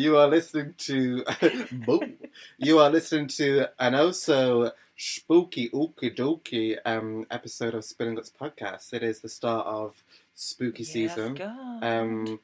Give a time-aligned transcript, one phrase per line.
[0.00, 1.24] you are listening to
[2.58, 8.92] you are listening to an also spooky ooky dokie um episode of Spinning Guts podcast.
[8.94, 10.02] It is the start of
[10.34, 11.34] spooky season.
[11.34, 11.84] God.
[11.84, 12.40] Um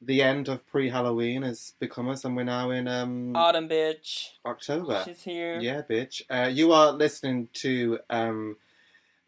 [0.00, 4.30] the end of pre Halloween has become us and we're now in um Autumn bitch.
[4.46, 5.02] October.
[5.04, 5.60] She's here.
[5.60, 6.22] Yeah, bitch.
[6.30, 8.56] Uh, you are listening to um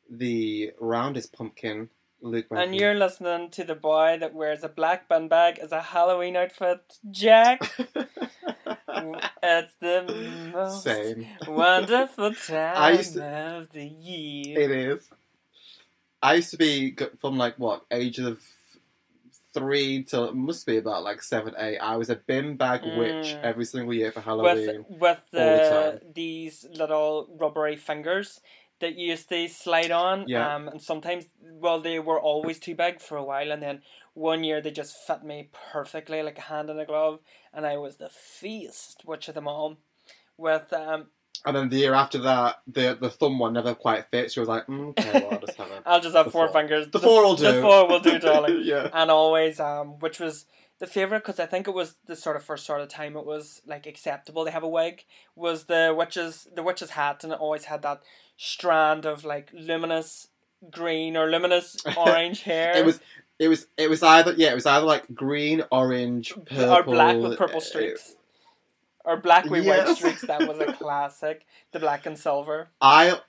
[0.09, 1.91] the roundest pumpkin,
[2.23, 2.47] Luke.
[2.51, 6.37] And you're listening to the boy that wears a black bin bag as a Halloween
[6.37, 7.61] outfit, Jack.
[9.43, 11.27] it's the most Same.
[11.47, 14.61] wonderful time used of the year.
[14.61, 15.09] It is.
[16.23, 18.41] I used to be from like what age of
[19.55, 21.79] three till it must be about like seven, eight.
[21.79, 23.42] I was a bin bag witch Mm.
[23.42, 24.84] every single year for Halloween.
[24.89, 28.41] with all the the, these little rubbery fingers
[28.83, 30.27] that used to slide on.
[30.28, 30.55] Yeah.
[30.55, 33.80] Um, and sometimes, well, they were always too big for a while, and then
[34.14, 37.20] one year they just fit me perfectly, like a hand in a glove,
[37.55, 39.78] and I was the feast witch of them all.
[40.36, 41.06] With um,
[41.47, 44.30] And then the year after that, the the thumb one never quite fit.
[44.33, 45.83] She was like, mm, okay, well, I'll just have it.
[45.86, 46.61] I'll just have four four.
[46.61, 46.89] fingers.
[46.91, 47.52] The four will do.
[47.52, 48.61] The four will do, darling.
[48.64, 48.89] yeah.
[48.92, 50.46] and always um which was
[50.83, 53.25] the favorite because I think it was the sort of first sort of time it
[53.25, 55.05] was like acceptable to have a wig
[55.36, 58.02] was the witch's the witch's hat and it always had that
[58.36, 60.27] strand of like luminous
[60.72, 62.98] green or luminous orange hair It was.
[63.39, 63.66] It was.
[63.77, 64.50] It was either yeah.
[64.50, 68.17] It was either like green, orange, purple, or black with purple uh, streaks
[69.05, 69.86] or black with Yes.
[69.86, 73.20] white streaks that was a classic the black and silver I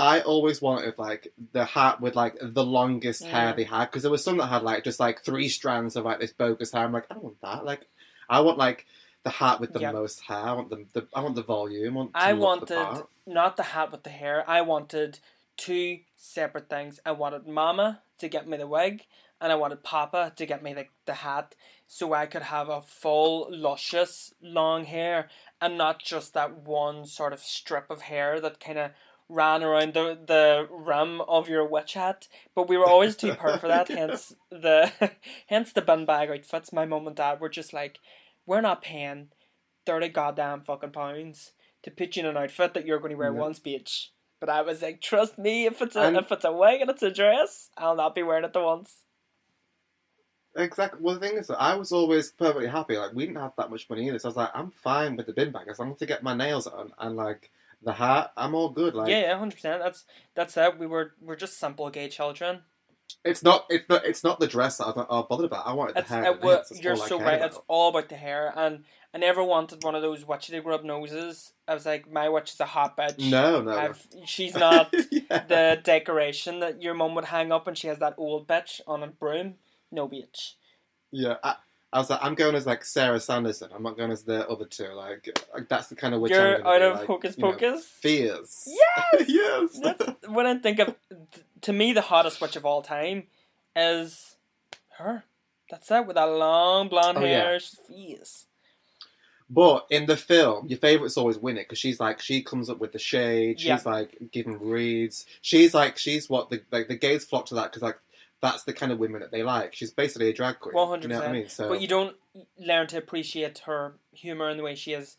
[0.00, 3.56] I always wanted like the hat with like the longest hair Mm.
[3.56, 6.20] they had because there was some that had like just like three strands of like
[6.20, 6.84] this bogus hair.
[6.84, 7.64] I'm like, I don't want that.
[7.64, 7.86] Like,
[8.28, 8.86] I want like
[9.24, 9.92] the hat with the Yep.
[9.92, 10.38] most hair.
[10.38, 11.94] I want the, the I want the volume.
[11.96, 14.48] I, want I look the wanted not the hat with the hair.
[14.48, 15.18] I wanted
[15.56, 16.98] two separate things.
[17.04, 19.04] I wanted Mama to get me the wig,
[19.40, 21.54] and I wanted Papa to get me the, the hat,
[21.86, 25.28] so I could have a full, luscious, long hair,
[25.60, 28.90] and not just that one sort of strip of hair that kind of
[29.30, 32.28] ran around the the rim of your witch hat.
[32.54, 33.88] But we were always too poor for that.
[34.00, 34.92] Hence the
[35.46, 36.72] hence the bin bag outfits.
[36.72, 37.98] My mum and dad were just like,
[38.46, 39.28] we're not paying
[39.86, 41.52] thirty goddamn fucking pounds
[41.82, 43.38] to put you in an outfit that you're going to wear Yeah.
[43.40, 44.08] once, bitch.
[44.40, 46.90] But I was like, trust me, if it's a And- if it's a wig and
[46.90, 49.04] it's a dress, I'll not be wearing it the once.
[50.56, 50.98] Exactly.
[51.00, 52.96] Well, the thing is, I was always perfectly happy.
[52.98, 55.26] Like, we didn't have that much money either, so I was like, I'm fine with
[55.26, 57.50] the bin bag as long as I get my nails on and like
[57.82, 58.32] the hat.
[58.36, 58.94] I'm all good.
[58.94, 59.82] Like, yeah, yeah, hundred percent.
[59.82, 60.04] That's
[60.34, 60.78] that's it.
[60.78, 62.60] We were we're just simple gay children.
[63.24, 65.66] it's not it's not it's not the dress that I like, oh, bothered about.
[65.66, 66.24] I wanted the It's, hair.
[66.24, 67.34] it the wa- you're so right.
[67.36, 67.46] about.
[67.48, 71.52] It's all about the hair, and I never wanted one of those witchy grub noses.
[71.68, 73.30] I was like, my witch is a hot bitch.
[73.30, 73.72] No, no.
[73.76, 75.44] I've, she's not Yeah.
[75.48, 79.02] the decoration that your mum would hang up, and she has that old bitch on
[79.02, 79.54] a broom.
[79.92, 80.54] No bitch.
[81.12, 81.56] Yeah, I,
[81.92, 83.70] I was like, I'm going as like Sarah Sanderson.
[83.74, 84.88] I'm not going as the other two.
[84.92, 85.28] Like,
[85.68, 87.52] that's the kind of witch I'm You're gonna out be, of like, Hocus you know,
[87.52, 87.84] Pocus.
[87.84, 88.68] Fierce.
[88.68, 89.24] Yes!
[89.28, 89.80] yes.
[89.82, 90.94] That's, when I think of,
[91.62, 93.24] to me, the hottest witch of all time
[93.74, 94.36] is
[94.98, 95.24] her.
[95.68, 97.26] That's it, with that long blonde Oh, yeah.
[97.42, 97.60] hair.
[97.60, 98.46] She's fierce.
[99.52, 102.78] But in the film, your favourites always win it because she's like she comes up
[102.78, 103.58] with the shade.
[103.58, 103.80] She's Yeah.
[103.84, 105.26] like giving reads.
[105.42, 107.98] She's like she's what the like the gays flock to that because like
[108.42, 109.74] that's the kind of women that they like.
[109.74, 110.74] She's basically a drag queen.
[110.74, 111.32] One hundred what I percent.
[111.34, 111.48] mean?
[111.48, 112.16] So But you don't
[112.58, 115.16] learn to appreciate her humor and the way she is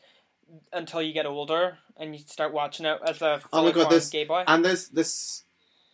[0.73, 4.25] until you get older and you start watching it as a Oh my God, gay
[4.25, 4.43] boy.
[4.47, 5.43] and there's this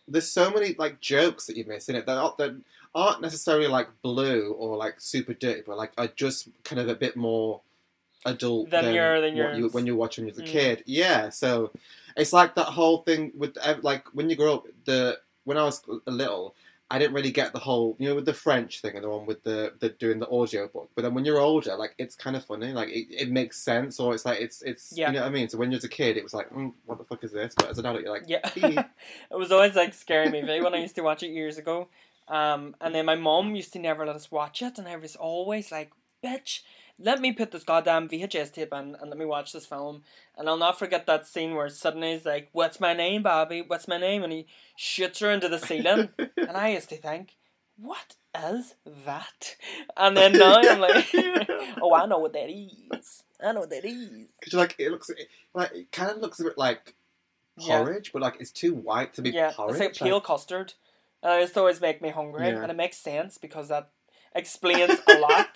[0.08, 2.56] there's so many like jokes that you miss in it that aren't, that
[2.94, 6.94] aren't necessarily like blue or like super dirty, but like are just kind of a
[6.94, 7.60] bit more
[8.24, 10.46] adult Than than, your- than you, when you're watching as a Mm.
[10.46, 10.82] kid.
[10.86, 11.70] Yeah, so
[12.16, 14.66] it's like that whole thing with like when you grow up.
[14.86, 16.54] The when I was a little.
[16.90, 19.26] I didn't really get the whole, you know, with the French thing and the one
[19.26, 20.88] with the, the doing the audio book.
[20.94, 24.00] But then when you're older, like it's kind of funny, like it, it makes sense,
[24.00, 25.08] or it's like it's it's Yeah.
[25.08, 25.48] you know what I mean.
[25.50, 27.54] So when you're a kid, it was like, mm, what the fuck is this?
[27.54, 28.40] But as an adult, you're like, Yeah,
[29.30, 31.88] it was always like scary movie when I used to watch it years ago.
[32.26, 35.16] Um, and then my mom used to never let us watch it, and I was
[35.16, 35.92] always like,
[36.24, 36.60] "Bitch,
[36.98, 40.02] let me put this goddamn VHS tape in and let me watch this film."
[40.36, 43.62] And I'll not forget that scene where suddenly he's like, "What's my name, Bobby?
[43.62, 44.46] What's my name?" And he
[44.76, 47.36] shoots her into the ceiling, and I used to think,
[47.76, 48.74] "What is
[49.04, 49.56] that?"
[49.96, 51.06] And then now I'm like,
[51.82, 53.22] "Oh, I know what that is.
[53.42, 56.40] I know what that is." Because like it looks it, like it kind of looks
[56.40, 56.94] a bit like
[57.56, 57.78] Yeah.
[57.78, 59.80] porridge, but like it's too white to be yeah, porridge.
[59.80, 60.74] it's like pale custard.
[61.22, 62.62] And it used to always make me hungry, Yeah.
[62.62, 63.90] and it makes sense because that
[64.34, 65.48] explains a lot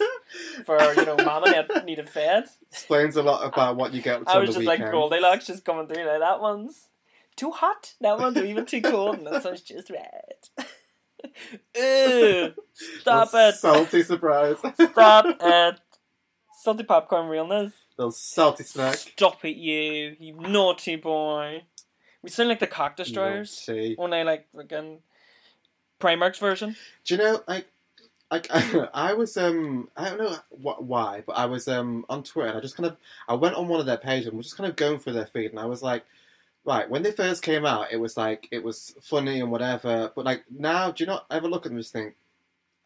[0.65, 2.45] for you know mama that needed fed.
[2.71, 4.83] explains a lot about what you get I was just weekend.
[4.83, 6.05] like Goldilocks, just coming through.
[6.05, 6.89] Like that one's
[7.37, 7.95] too hot.
[8.01, 10.67] That one's even too cold, and this one's just right.
[11.77, 12.55] Ew,
[13.01, 13.55] stop it!
[13.55, 14.59] Salty surprise.
[14.59, 15.81] Stop it!
[16.63, 17.73] salty popcorn realness.
[17.99, 18.95] Little salty snack.
[18.95, 21.65] Stop it, you, you naughty boy.
[22.23, 23.65] We sound like the cock destroyers.
[23.69, 23.97] Naughty.
[23.99, 25.01] Only like fucking
[26.01, 26.77] Primark's version.
[27.05, 27.67] Do you know, like,
[28.33, 28.47] like
[28.95, 32.59] I was um I don't know what why, but I was um on Twitter and
[32.59, 32.97] I just kind of
[33.29, 35.27] I went on one of their pages and was just kind of going through their
[35.27, 36.05] feed and I was like,
[36.65, 40.25] right when they first came out, it was like it was funny and whatever, but
[40.25, 42.15] like now, do you not ever look at them and just think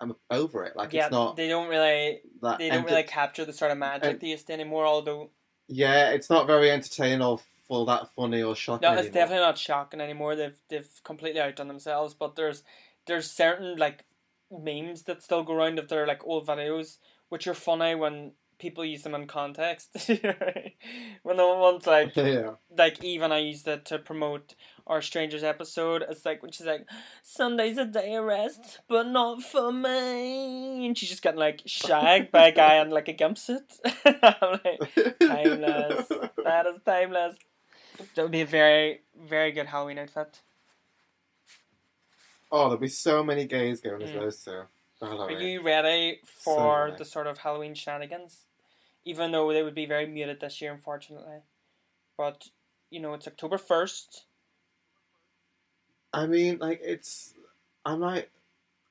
[0.01, 0.77] I'm over it?
[0.77, 3.79] Like yeah, it's not they don't really they don't enter- really capture the sort of
[3.79, 4.85] magic they used to anymore.
[4.85, 5.31] Although
[5.69, 7.39] yeah, it's not very entertaining or
[7.69, 8.89] full that funny or shocking.
[8.89, 9.15] no, it's anymore.
[9.15, 10.35] definitely not shocking anymore.
[10.35, 12.15] They've they've completely outdone themselves.
[12.15, 12.65] But there's
[13.07, 14.05] there's certain like
[14.51, 16.99] memes that still go around if they're like old videos,
[17.29, 19.91] which are funny when people use them in context.
[21.23, 22.53] when the one's like yeah.
[22.77, 24.55] like even I used it to promote
[24.87, 26.05] our strangers episode.
[26.09, 26.89] It's like when she's like,
[27.23, 32.31] Sunday's a day of rest, but not for me, and she's just getting like shagged
[32.31, 33.73] by a guy in like a gimp suit.
[34.05, 36.09] I'm like, timeless.
[36.45, 37.37] That is timeless.
[38.15, 40.41] That would be a very very good Halloween outfit.
[42.51, 44.21] Oh, there'll be so many gays going as Mm.
[44.21, 44.63] those two.
[45.03, 46.99] Are you ready for right.
[46.99, 48.47] the sort of Halloween shenanigans?
[49.05, 51.41] Even though they would be very muted this year, unfortunately.
[52.17, 52.49] But
[52.91, 54.25] you know, it's October first.
[56.13, 57.35] I mean, like it's.
[57.85, 58.31] I'm like,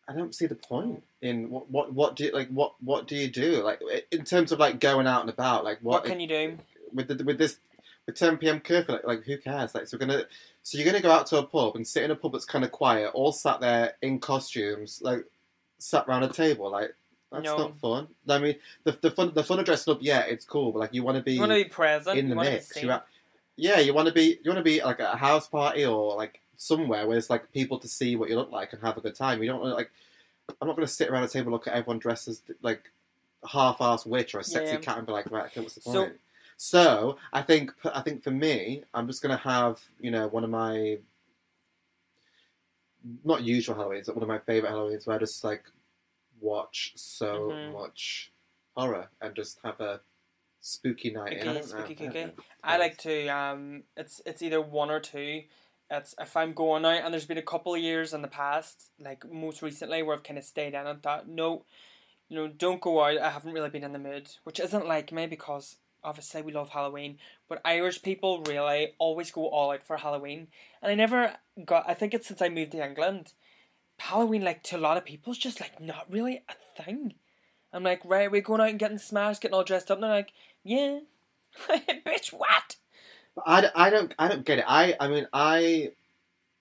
[0.07, 3.15] I don't see the point in what what what do you, like what what do
[3.15, 3.81] you do like
[4.11, 6.57] in terms of like going out and about like What, what, can you do?
[6.93, 7.57] with the, with this
[8.05, 8.59] with 10 p.m.
[8.59, 10.23] curfew like, like who cares like so we're gonna
[10.63, 12.63] so you're gonna go out to a pub and sit in a pub that's kind
[12.63, 15.25] of quiet all sat there in costumes like
[15.79, 16.93] sat around a table like
[17.31, 17.57] that's No.
[17.57, 18.07] not fun.
[18.29, 20.93] I mean the the fun the fun of dressing up yeah it's cool but like
[20.93, 22.17] you want to be You want to be present.
[22.17, 22.81] in the mix.
[22.81, 23.03] You ha-
[23.57, 26.15] yeah, you want to be you want to be like at a house party or
[26.15, 29.01] like somewhere where it's like people to see what you look like and have a
[29.01, 29.41] good time.
[29.41, 29.91] You don't want like.
[30.61, 32.91] I'm not going to sit around a table and look at everyone dressed as like
[33.43, 34.79] a half-assed witch or a sexy Yeah.
[34.79, 35.93] cat and be like, right, what's the point?
[35.95, 36.11] So
[37.33, 40.49] I think I think for me, I'm just going to have you know one of
[40.49, 40.97] my
[43.23, 45.63] not usual Halloweens, but one of my favorite Halloweens where I just like
[46.41, 47.61] watch so Mhm.
[47.63, 48.31] much
[48.75, 50.01] horror and just have a
[50.61, 51.37] spooky night.
[51.39, 51.47] in.
[51.49, 51.69] I Okay, know.
[51.69, 52.31] spooky I don't kooky.
[52.37, 52.43] know.
[52.63, 53.27] I like to.
[53.27, 55.43] Um, it's it's either one or two.
[55.89, 58.91] It's if I'm going out, and there's been a couple of years in the past,
[58.99, 61.65] like most recently, where I've kind of stayed in and thought, no,
[62.29, 63.17] you know, don't go out.
[63.19, 66.69] I haven't really been in the mood, which isn't like me because obviously we love
[66.69, 67.17] Halloween,
[67.49, 70.47] but Irish people really always go all out for Halloween,
[70.81, 71.35] and I never
[71.65, 71.83] got.
[71.87, 73.33] I think it's since I moved to England,
[73.97, 77.15] Halloween like to a lot of people is just like not really a thing.
[77.73, 80.11] I'm like, right, we're going out and getting smashed, getting all dressed up, and they're
[80.11, 80.31] like,
[80.63, 80.99] yeah,
[81.69, 82.77] bitch, what?
[83.45, 84.65] I, I don't I don't get it.
[84.67, 85.91] I I mean I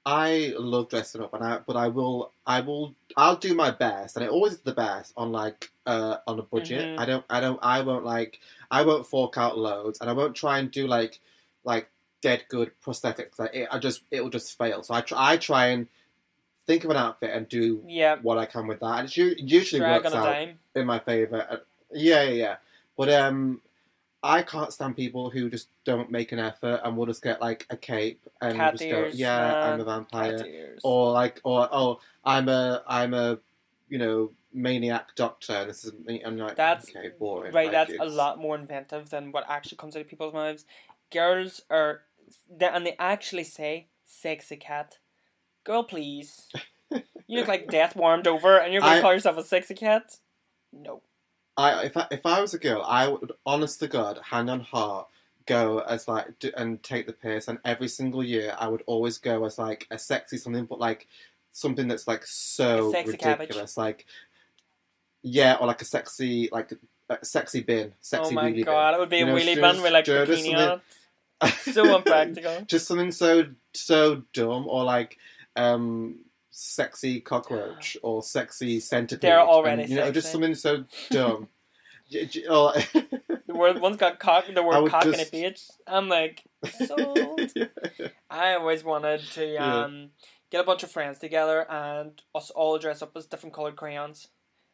[0.06, 4.16] I love dressing up, and I but I will I will I'll do my best,
[4.16, 6.84] and it always is the best on like uh on a budget.
[6.86, 6.98] Mhm.
[7.00, 8.38] I don't I don't I won't like
[8.70, 11.20] I won't fork out loads, and I won't try and do like
[11.64, 11.88] like
[12.20, 13.38] dead good prosthetics.
[13.38, 14.82] Like it, I just it will just fail.
[14.82, 15.88] So I try I try and
[16.66, 19.80] think of an outfit and do Yeah, what I can with that, and it usually
[19.80, 20.58] drag works out dime.
[20.74, 21.46] in my favor.
[21.48, 21.56] Uh,
[21.92, 22.56] Yeah, yeah, yeah.
[22.96, 23.60] But um,
[24.24, 27.66] I can't stand people who just don't make an effort and will just get like
[27.68, 31.68] a cape and Cat just ears, go, "Yeah, nah, I'm a vampire," or like, or
[31.70, 33.38] oh, I'm a, I'm a,
[33.90, 35.52] you know, maniac doctor.
[35.52, 36.22] And this is me.
[36.24, 37.52] I'm like, That's- okay, boring.
[37.52, 40.64] right, Like, that's a lot more inventive than what actually comes out of people's mouths.
[41.12, 42.00] Girls are,
[42.50, 44.98] they- and they actually say "sexy cat."
[45.64, 46.48] Girl, please.
[47.26, 49.74] You look like death warmed over, and you're going I- to call yourself a sexy
[49.74, 50.18] cat?
[50.72, 51.00] No.
[51.56, 54.60] I if I if I was a girl, I would, honest to God, hand on
[54.60, 55.08] heart,
[55.46, 57.48] go as like do, and take the piss.
[57.48, 61.06] And every single year, I would always go as like a sexy something, but like
[61.52, 63.40] something that's like so sexy cabbage.
[63.48, 64.06] ridiculous, like
[65.22, 66.72] yeah, or like a sexy like
[67.08, 69.54] a sexy bin, sexy oh my wheelie god, it would be You a know, wheelie
[69.60, 70.80] bin with like bikini on
[71.72, 72.62] So unpractical.
[72.66, 75.18] Just something so so dumb, or like
[75.56, 76.23] um
[76.56, 79.20] sexy cockroach or sexy centipede.
[79.22, 81.48] They're already and, you know, just something so dumb.
[82.48, 82.72] Or-
[83.46, 84.44] The word one's got cock.
[84.52, 85.62] The word cock in a just- page.
[85.86, 86.44] I'm like,
[86.86, 87.40] sold.
[88.30, 89.82] I always wanted to Yeah.
[89.84, 90.10] um,
[90.50, 94.28] get a bunch of friends together and us all dress up as different colored crayons.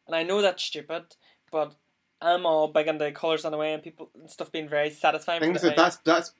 [0.05, 1.15] And I know that's stupid,
[1.51, 1.73] but
[2.21, 5.41] I'm all big into colors on the way and people and stuff being very satisfying.
[5.41, 6.33] Things that that's that's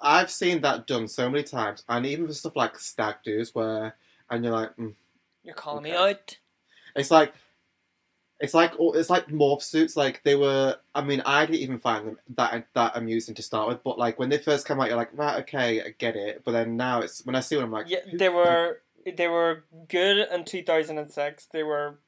[0.00, 3.96] I've seen that done so many times, and even for stuff like stag do's, where
[4.30, 4.94] and you're like, mm.
[5.42, 6.36] You're calling me out.
[6.94, 7.32] it's like.
[8.40, 9.96] It's like it's like morph suits.
[9.96, 10.76] Like they were.
[10.94, 13.82] I mean, I didn't even find them that that amusing to start with.
[13.82, 16.42] But like when they first come out, you're like, right, okay, I get it.
[16.44, 18.80] But then now it's when I see one, I'm like, Yeah, they were
[19.16, 21.48] they were good in 2006.
[21.52, 21.98] They were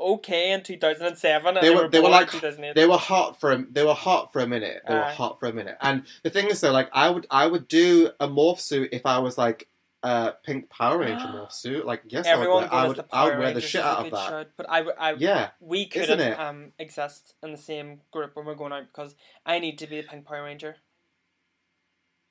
[0.00, 2.40] okay in two thousand and seven, and They they, were- were, they were like- two
[2.40, 2.74] thousand eight.
[2.74, 4.82] They were hot for a, they were hot for a minute.
[4.88, 5.76] They were hot for a minute.
[5.80, 9.06] And the thing is, though, like I would I would do a morph suit if
[9.06, 9.68] I was like
[10.02, 11.86] a pink Power Ranger morph suit.
[11.86, 12.98] Like yes, Everyone I would.
[12.98, 14.28] the I would, I would wear the shit out of that.
[14.28, 18.54] shout, but I, I- Yeah, we couldn't um exist in the same group when we're
[18.54, 19.14] going out because
[19.44, 20.76] I need to be the Pink Power Ranger.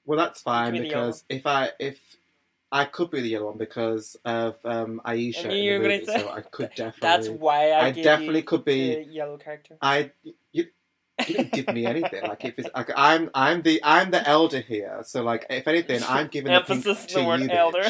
[0.06, 2.00] well that's fine Give me the yellow because if I if
[2.72, 6.30] I could be the yellow one because of um, Aisha I in the movie, so
[6.30, 7.00] I could definitely.
[7.02, 9.78] That's why I, I definitely could be- the yellow character.
[9.82, 10.12] I
[10.52, 10.66] you,
[11.26, 12.26] you didn't give me anything.
[12.26, 15.02] Like if it's like I'm I'm the I'm the elder here.
[15.04, 17.90] So like if anything, I'm giving the pink to the word you, elder.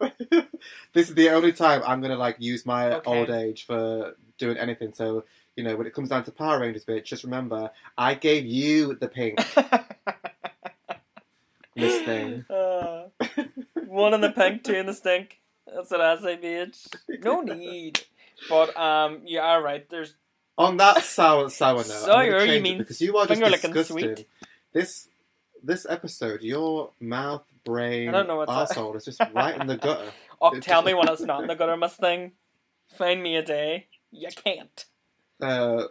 [0.92, 3.10] this is the only time I'm gonna like use my Okay.
[3.10, 4.92] old age for doing anything.
[4.92, 5.24] So
[5.56, 8.94] you know when it comes down to Power Rangers, bitch, just remember I gave you
[8.94, 9.40] the pink.
[11.76, 12.44] This thing.
[12.50, 13.04] Uh,
[13.86, 15.38] one in the pink, two in the stink.
[15.72, 16.88] That's what I say, bitch.
[17.22, 18.00] No need.
[18.48, 19.88] But um, you are right.
[19.88, 20.14] There's
[20.58, 23.26] On that sour sour note, Sour, I'm gonna you change mean it because you are
[23.26, 24.16] just finger-licking disgusting.
[24.16, 24.28] sweet?
[24.72, 25.08] This
[25.62, 28.76] this episode, your mouth, brain, I don't know what's that.
[28.76, 30.10] arsehole is just right in the gutter.
[30.40, 32.32] oh, tell me when it's not in the gutter, Miss Thing.
[32.96, 33.86] Find me a day.
[34.10, 34.84] You can't.
[35.40, 35.84] Uh,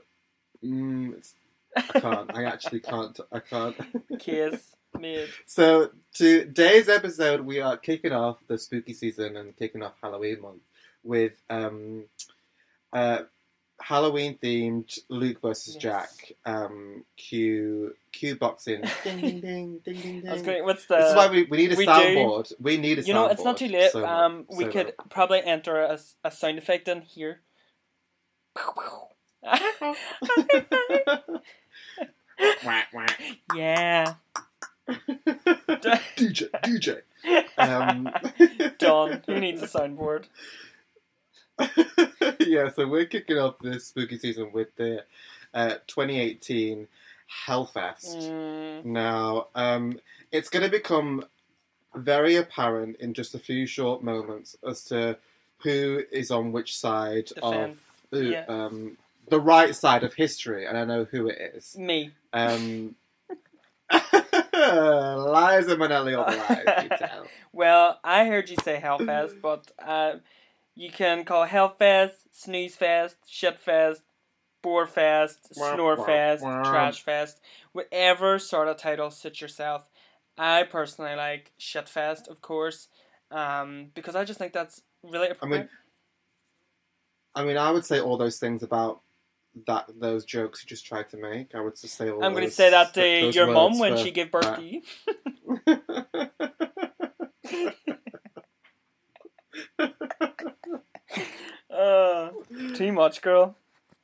[0.63, 1.33] mm, it's-
[1.75, 2.35] I can't.
[2.35, 3.19] I actually can't.
[3.31, 3.75] I can't.
[4.19, 5.27] Kiss me.
[5.45, 10.61] so today's episode, we are kicking off the spooky season and kicking off Halloween month
[11.03, 12.05] with um,
[12.91, 13.19] uh,
[13.79, 15.83] Halloween themed Luke versus Yes.
[15.83, 16.09] Jack.
[16.45, 18.81] Um, Q Q boxing.
[19.03, 20.21] ding ding ding ding ding.
[20.23, 20.63] That's great.
[20.63, 20.97] What's the?
[20.97, 22.53] This is why we, we need a we do- soundboard.
[22.59, 23.07] We need a soundboard.
[23.07, 23.91] you know, it's not too late.
[23.91, 25.09] So much- um, we so could much.
[25.09, 27.41] probably enter a, a sound effect in here.
[32.65, 33.05] Wah, wah.
[33.55, 34.13] yeah.
[36.17, 37.01] DJ, DJ.
[37.57, 38.09] Um,
[38.79, 39.21] Done.
[39.25, 40.25] Who needs a soundboard?
[42.51, 45.03] yeah, so we're kicking off this spooky season with the
[45.53, 46.87] uh, 2018
[47.45, 48.15] Hellfest.
[48.29, 49.99] Mm, Now, um,
[50.31, 51.25] it's going to become
[51.95, 55.17] very apparent in just a few short moments as to
[55.59, 57.71] who is on which side Defend.
[57.73, 57.77] of
[58.13, 58.45] uh, Yeah.
[58.47, 58.97] um,
[59.29, 61.75] the right side of history, and I know who it is.
[61.77, 62.11] me.
[62.31, 62.95] Um,
[63.91, 67.25] Liza Minnelli on the tell.
[67.51, 70.15] Well, I heard you say Hellfest, but uh,
[70.77, 74.03] you can call Hellfest, Snooze Fest, Shit Fest,
[74.61, 76.43] Bore Fest, Snore Fest.
[76.43, 77.41] Trash Fest,
[77.73, 79.85] whatever sort of title suits yourself.
[80.37, 82.89] I personally like Shit Fest, of course,
[83.31, 85.69] um, because I just think that's really appropriate.
[87.33, 89.01] I mean, I would say all those things about
[89.65, 91.55] that those jokes you just tried to make.
[91.55, 94.11] I would just say all I'm going to say that to your mom when she
[94.11, 94.59] gave birth that.
[94.59, 94.81] to you.
[101.69, 102.31] Uh,
[102.75, 103.55] too much, girl.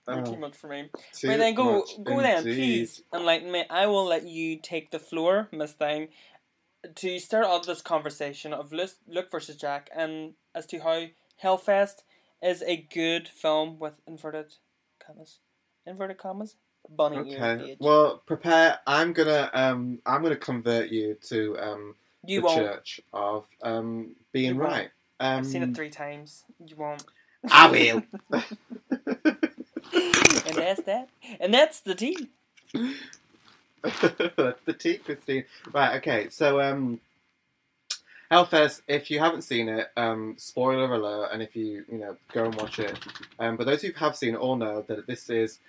[0.08, 0.90] Oh, too much for me.
[1.24, 3.64] Right then, go go then, please enlighten me.
[3.70, 6.10] I will let you take the floor, Miss Thing,
[6.96, 11.06] to start off this conversation of Luke versus Jack, and as to how
[11.42, 12.04] Hellfest
[12.42, 14.56] is a good film with inverted
[15.06, 15.40] commas,
[15.86, 16.56] inverted commas,
[16.90, 17.42] bunny ears.
[17.42, 17.78] Okay.
[17.80, 18.80] Well, prepare.
[18.86, 22.58] I'm gonna um I'm gonna convert you to um you the won't.
[22.58, 24.90] church of um being right.
[25.24, 26.44] Um, I've seen it three times.
[26.66, 27.06] You won't.
[27.50, 28.04] I will.
[29.94, 31.10] And that's that.
[31.40, 32.30] And that's the tea.
[33.84, 35.46] the tea, Christine.
[35.72, 37.00] Right, okay, so um
[38.30, 42.46] Hellfest, if you haven't seen it, um, spoiler alert, and if you, you know, go
[42.46, 42.98] and watch it.
[43.38, 45.60] Um, but those who have seen it all know that this is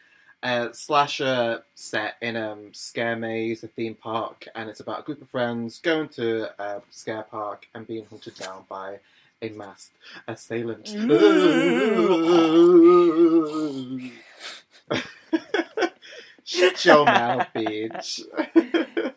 [0.42, 5.22] a slasher set in um scare maze, a theme park, and it's about a group
[5.22, 8.98] of friends going to a scare park and being hunted down by
[9.44, 9.94] a masked
[10.26, 10.88] assailant.
[16.44, 18.20] Shut your mouth, bitch.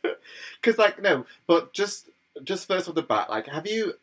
[0.60, 2.10] Because, like, no, but just
[2.44, 3.94] just first off the bat, like, have you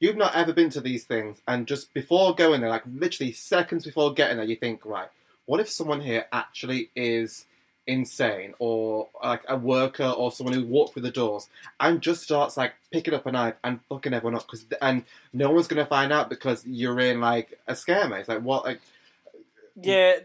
[0.00, 3.84] you've not ever been to these things, and just before going there, like, literally seconds
[3.84, 5.08] before getting there, you think, right,
[5.46, 7.46] what if someone here actually is
[7.86, 11.48] insane, or like a worker, or someone who walked through the doors,
[11.80, 15.50] and just starts like picking up a knife and fucking everyone up, because and no
[15.50, 18.28] one's gonna find out because you're in like a scare maze.
[18.28, 18.64] Like, what?
[18.64, 18.80] Like
[19.76, 20.16] Yeah,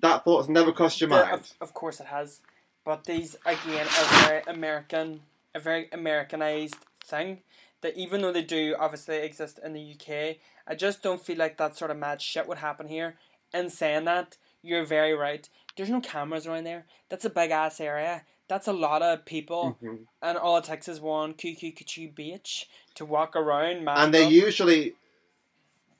[0.00, 1.34] that thought's never crossed your The- mind.
[1.34, 2.40] Of, of course it has,
[2.84, 5.22] but these again are very American,
[5.54, 7.42] a very Americanized thing.
[7.82, 11.58] That even though they do obviously exist in the UK, I just don't feel like
[11.58, 13.16] that sort of mad shit would happen here.
[13.52, 15.48] And saying that, you're very right.
[15.76, 16.86] There's no cameras around there.
[17.08, 18.24] That's a big ass area.
[18.48, 20.06] That's a lot of people, Mhm.
[20.22, 23.88] and all it takes is one cuckoo bitch to walk around.
[23.88, 24.30] and they up.
[24.32, 24.94] usually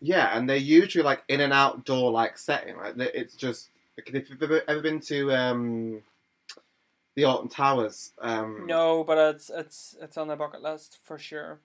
[0.00, 2.76] Yeah, and they're usually like in an outdoor like setting.
[2.76, 6.02] Like it's just if you've ever, ever been to um,
[7.14, 11.60] the Alton Towers, um, No, but it's it's it's on the bucket list for sure.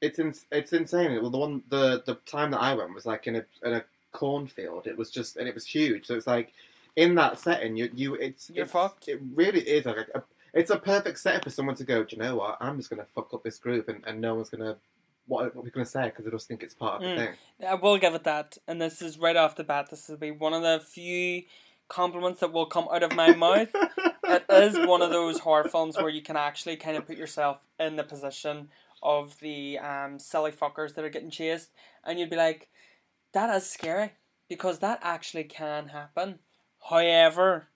[0.00, 1.12] it's in, it's insane.
[1.22, 3.84] Well, the one the the time that I went was like in a in a
[4.12, 4.86] cornfield.
[4.86, 6.06] It was just and it was huge.
[6.06, 6.52] So it's like
[6.96, 9.08] in that setting, you you it's You're it's, fucked.
[9.08, 10.22] It really is like a,
[10.54, 12.04] it's a perfect setting for someone to go.
[12.04, 12.58] Do you know what?
[12.60, 14.76] I'm just gonna fuck up this group, and, and no one's gonna
[15.26, 17.16] what what we're gonna say because they just think it's part of Mm.
[17.16, 17.34] the thing.
[17.68, 19.88] I will give it that, and this is right off the bat.
[19.90, 21.44] This will be one of the few
[21.88, 23.68] compliments that will come out of my mouth.
[24.24, 27.58] It is one of those horror films where you can actually kind of put yourself
[27.78, 28.68] in the position
[29.02, 31.70] of the um, silly fuckers that are getting chased,
[32.04, 32.68] and you'd be like,
[33.32, 34.12] "That is scary,"
[34.48, 36.38] because that actually can happen.
[36.90, 37.68] However,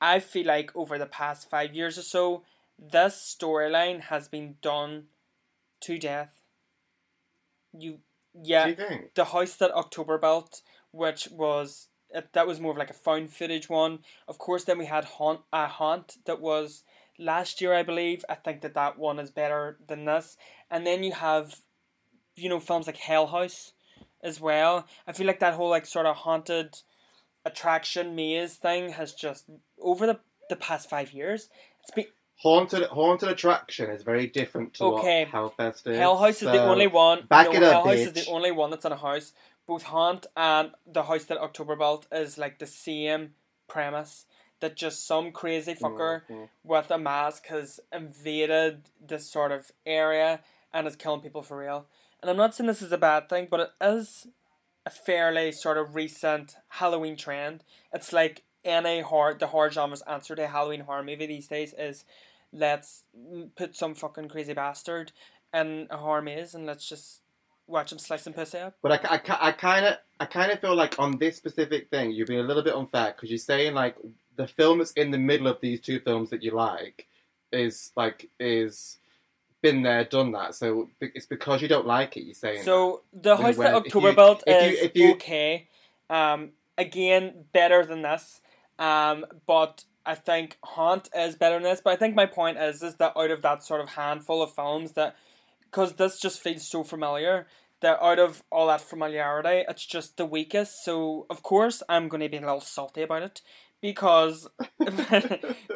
[0.00, 2.42] I feel like over the past five years or so,
[2.78, 5.08] this storyline has been done
[5.80, 6.40] to death.
[7.72, 8.00] You,
[8.34, 11.88] yeah, you the house that October built, which was
[12.32, 14.00] that was more of like a found footage one.
[14.26, 16.82] Of course, then we had haunt a haunt that was
[17.18, 18.24] last year, I believe.
[18.28, 20.36] I think that that one is better than this.
[20.70, 21.60] And then you have,
[22.34, 23.72] you know, films like Hell House,
[24.22, 24.86] as well.
[25.06, 26.78] I feel like that whole like sort of haunted
[27.44, 29.44] attraction maze thing has just
[29.80, 31.48] over the the past five years.
[31.82, 32.06] It's been
[32.42, 35.26] Haunted haunted attraction is very different to Okay.
[35.30, 35.98] what Hellfest is.
[35.98, 37.26] Hell House is the only one.
[37.28, 39.32] back no, it up, Hell House is the only one that's in a house.
[39.66, 43.34] Both Haunt and the house that October built is like the same
[43.68, 44.24] premise.
[44.60, 46.48] That just some crazy fucker Mhm.
[46.64, 50.40] with a mask has invaded this sort of area
[50.72, 51.86] and is killing people for real.
[52.22, 54.26] And I'm not saying this is a bad thing, but it is
[54.84, 57.64] a fairly sort of recent Halloween trend.
[57.92, 61.74] It's like any horror, the horror genre's answer to a Halloween horror movie these days
[61.78, 62.04] is
[62.52, 63.04] let's
[63.56, 65.12] put some fucking crazy bastard
[65.54, 67.20] in a horror maze and let's just
[67.66, 68.76] watch him slice and pussy up.
[68.82, 72.10] But I, I, I kind of I kind of feel like on this specific thing
[72.10, 73.96] you're being a little bit unfair because you're saying like
[74.36, 77.06] the film that's in the middle of these two films that you like
[77.52, 78.98] is like is
[79.62, 83.36] been there done that so it's because you don't like it you're saying So the
[83.36, 85.68] house that October built is if you- okay.
[86.08, 88.40] Um, again, better than this.
[88.78, 91.80] Um, but I think Haunt is better than this.
[91.82, 94.52] But I think my point is is that out of that sort of handful of
[94.54, 95.14] films that,
[95.64, 97.46] because this just feels so familiar,
[97.80, 100.84] that out of all that familiarity, it's just the weakest.
[100.84, 103.42] So of course I'm going to be a little salty about it
[103.80, 104.48] because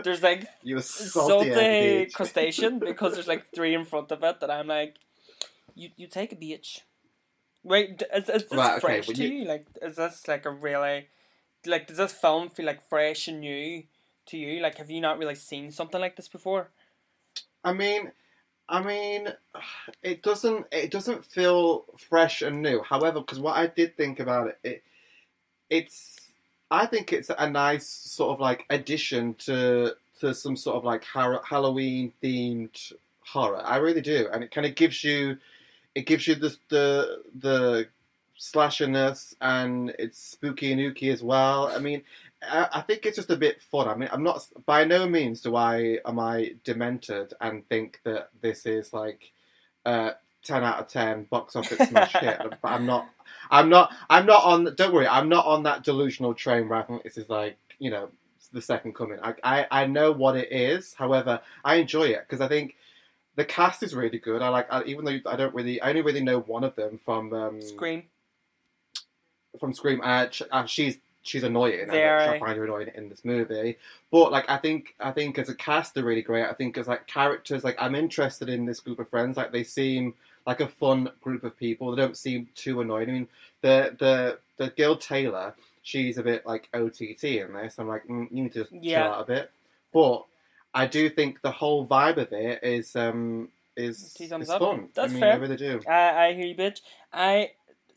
[0.04, 4.66] there's like you salty, crustacean because there's like three in front of it that I'm
[4.66, 4.96] like,
[5.74, 6.82] you you take a beach.
[7.62, 9.44] Wait, is, is this Right, okay, fresh well, to you- you?
[9.46, 11.08] Like, is this like a really,
[11.64, 13.84] like, does this film feel like fresh and new
[14.26, 14.60] to you?
[14.60, 16.68] Like, have you not really seen something like this before?
[17.64, 18.12] I mean,
[18.68, 19.28] I mean,
[20.02, 22.82] it doesn't it doesn't feel fresh and new.
[22.82, 24.82] However, because what I did think about it, it
[25.70, 26.23] it's
[26.70, 31.04] I think it's a nice sort of like addition to to some sort of like
[31.04, 33.62] har- Halloween themed horror.
[33.64, 35.38] I really do, and it kind of gives you
[35.94, 37.88] it gives you the the the
[38.36, 41.68] slasherness and it's spooky and ooky as well.
[41.68, 42.02] I mean,
[42.42, 43.88] I, I think it's just a bit fun.
[43.88, 48.30] I mean, I'm not by no means do I am I demented and think that
[48.40, 49.32] this is like
[49.86, 52.40] uh, ten out of ten box office smash hit.
[52.62, 53.08] But I'm not.
[53.50, 53.92] I'm not.
[54.08, 54.74] I'm not on.
[54.74, 55.08] Don't worry.
[55.08, 58.08] I'm not on that delusional train where I think this is like you know
[58.52, 59.18] the second coming.
[59.22, 60.94] I I, I know what it is.
[60.94, 62.76] However, I enjoy it because I think.
[63.36, 64.42] The cast is really good.
[64.42, 67.00] I like, I, even though I don't really, I only really know one of them
[67.04, 68.04] from um, Scream.
[69.58, 70.00] from Scream.
[70.04, 71.90] Uh, sh- uh, she's she's annoying.
[71.90, 71.94] I,
[72.36, 73.78] I find her annoying in this movie.
[74.12, 76.44] But like, I think I think as a cast they're really great.
[76.44, 79.36] I think as like characters, like I'm interested in this group of friends.
[79.36, 80.14] Like they seem
[80.46, 81.90] like a fun group of people.
[81.94, 83.08] They don't seem too annoyed.
[83.08, 83.28] I mean,
[83.62, 87.78] the the the girl Taylor, she's a bit like OTT in this.
[87.78, 89.02] I'm like, mm, you need to just Yeah.
[89.04, 89.50] chill out a bit.
[89.92, 90.24] But
[90.74, 94.60] I do think the whole vibe of it is um is, is up.
[94.60, 94.88] fun.
[94.94, 95.32] That's I mean, fair.
[95.32, 95.80] I really do.
[95.88, 96.80] I, I hear you, bitch.
[97.12, 97.50] I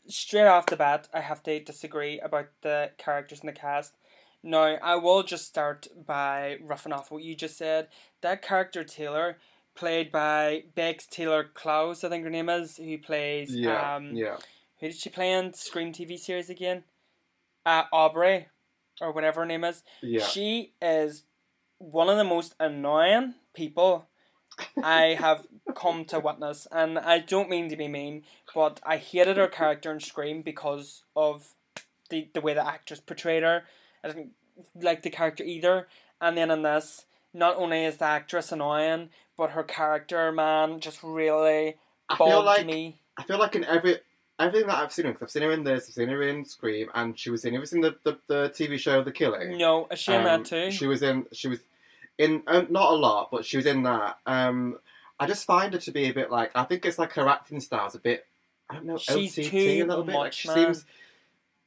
[0.08, 3.94] straight off the bat, I have to disagree about the characters in the cast.
[4.42, 7.88] Now, I will just start by roughing off what you just said.
[8.22, 9.38] That character Taylor,
[9.78, 14.36] played by Bex Taylor Klaus, I think her name is, who plays Yeah, um, yeah.
[14.80, 16.84] who did she play in Scream TV series again?
[17.64, 18.48] Uh, Aubrey,
[19.00, 19.82] or whatever her name is.
[20.02, 20.24] Yeah.
[20.24, 21.24] She is
[21.78, 24.06] one of the most annoying people
[24.82, 29.36] I have come to witness, and I don't mean to be mean, but I hated
[29.36, 31.54] her character in Scream because of
[32.10, 33.64] the the way the actress portrayed her.
[34.02, 34.32] I didn't
[34.74, 35.86] like the character either.
[36.20, 41.02] And then in this, not only is the actress annoying, but her character, man, just
[41.02, 41.76] really
[42.10, 43.00] I feel like me.
[43.16, 43.98] I feel like in every
[44.38, 46.44] everything that I've seen her, because I've seen her in this, I've seen her in
[46.44, 47.54] Scream, and she was in.
[47.54, 49.56] Have you seen the, the, the TV show The Killing?
[49.56, 50.70] No, is she in Um, that too?
[50.70, 51.26] She was in.
[51.32, 51.60] She was
[52.18, 52.42] in.
[52.46, 54.18] Uh, not a lot, but she was in that.
[54.26, 54.78] Um,
[55.18, 56.50] I just find her to be a bit like.
[56.54, 58.26] I think it's like her acting style's a bit.
[58.68, 58.98] I don't know.
[58.98, 60.14] She's OTT too a little bit.
[60.14, 60.56] Like much, she man.
[60.56, 60.84] seems.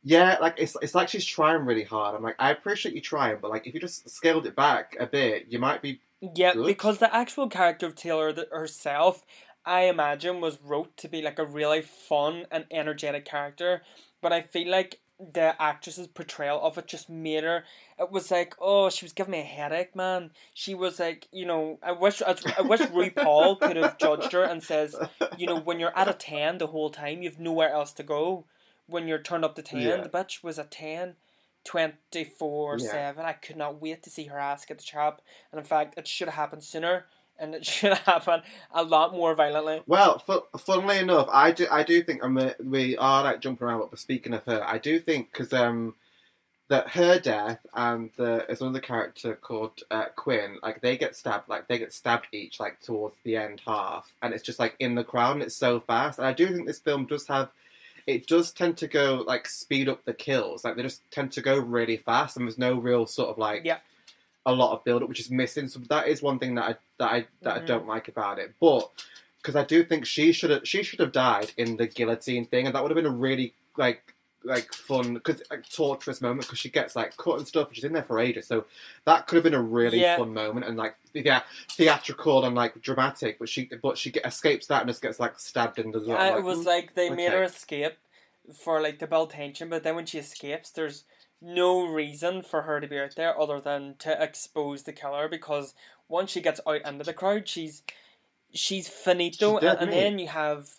[0.03, 2.15] Yeah, like it's it's like she's trying really hard.
[2.15, 5.05] I'm like, I appreciate you trying, but like if you just scaled it back a
[5.05, 5.99] bit, you might be.
[6.21, 6.65] Yeah, good.
[6.67, 9.23] because the actual character of Taylor th- herself,
[9.65, 13.81] I imagine, was wrote to be like a really fun and energetic character.
[14.21, 17.63] But I feel like the actress's portrayal of it just made her.
[17.99, 20.31] It was like, oh, she was giving me a headache, man.
[20.53, 24.43] She was like, you know, I wish I, I wish RuPaul could have judged her
[24.43, 24.95] and says,
[25.37, 28.45] you know, when you're at a ten the whole time, you've nowhere else to go.
[28.87, 29.97] When you're turned up to ten, Yeah.
[30.01, 31.15] the bitch was a 10,
[31.65, 32.91] 24 Yeah.
[32.91, 33.25] 7.
[33.25, 35.21] I could not wait to see her ass get the chop.
[35.51, 37.05] And in fact, it should have happened sooner.
[37.39, 39.81] And it should have happened a lot more violently.
[39.87, 43.67] Well, fu- funnily enough, I do I do think I'm a, we are like jumping
[43.67, 45.95] around, but speaking of her, I do think because um
[46.69, 51.49] that her death and the there's another character called uh, Quinn, like they get stabbed,
[51.49, 54.95] like they get stabbed each like towards the end half, and it's just like in
[54.95, 56.17] the crowd, and it's so fast.
[56.17, 57.51] And I do think this film does have.
[58.07, 61.41] It does tend to go like speed up the kills, like they just tend to
[61.41, 63.79] go really fast, and there's no real sort of like Yeah.
[64.45, 65.67] a lot of build up, which is missing.
[65.67, 67.61] So that is one thing that I that I that Mhm.
[67.61, 68.53] I don't like about it.
[68.59, 68.89] But
[69.37, 72.65] because I do think she should have she should have died in the guillotine thing,
[72.65, 76.59] and that would have been a really like like fun because like torturous moment because
[76.59, 78.47] she gets like cut and stuff, and she's in there for ages.
[78.47, 78.65] So
[79.05, 80.17] that could have been a really Yeah.
[80.17, 83.39] fun moment and like yeah theatrical and like dramatic.
[83.39, 86.19] But she but she get, escapes that and just gets like stabbed in the gut.
[86.19, 87.97] Like, it was like they made her escape
[88.57, 91.03] for like to build tension, but then when she escapes, there's
[91.41, 95.73] no reason for her to be out there other than to expose the killer because
[96.07, 97.83] once she gets out into the crowd, she's
[98.53, 100.71] she's finito, She's dead, and, and then you have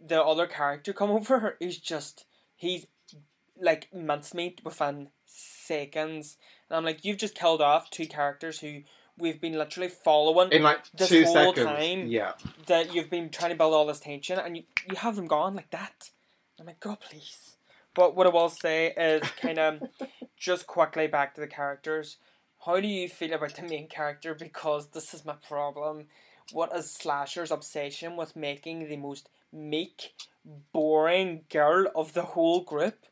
[0.00, 2.24] the other character come over her who's just
[2.60, 2.86] he's
[3.60, 6.36] like mincemeat within seconds,
[6.68, 8.82] and I'm like, you've just killed off two characters who
[9.18, 11.66] we've been literally following in like this two whole seconds.
[11.66, 12.32] time- Yeah,
[12.66, 15.54] that you've been trying to build all this tension and you, you have them gone
[15.56, 16.10] like that.
[16.58, 17.56] I'm like, God, please.
[17.94, 19.82] But what I will say is kind of
[20.36, 22.18] just quickly back to the characters.
[22.66, 24.34] How do you feel about the main character?
[24.34, 26.06] Because this is my problem.
[26.52, 30.12] What is Slasher's obsession with making the most meek,
[30.72, 33.06] boring girl of the whole group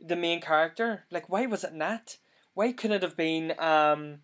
[0.00, 1.04] the main character?
[1.10, 2.18] Like, why was it Nat?
[2.54, 4.18] Why couldn't it have been, um,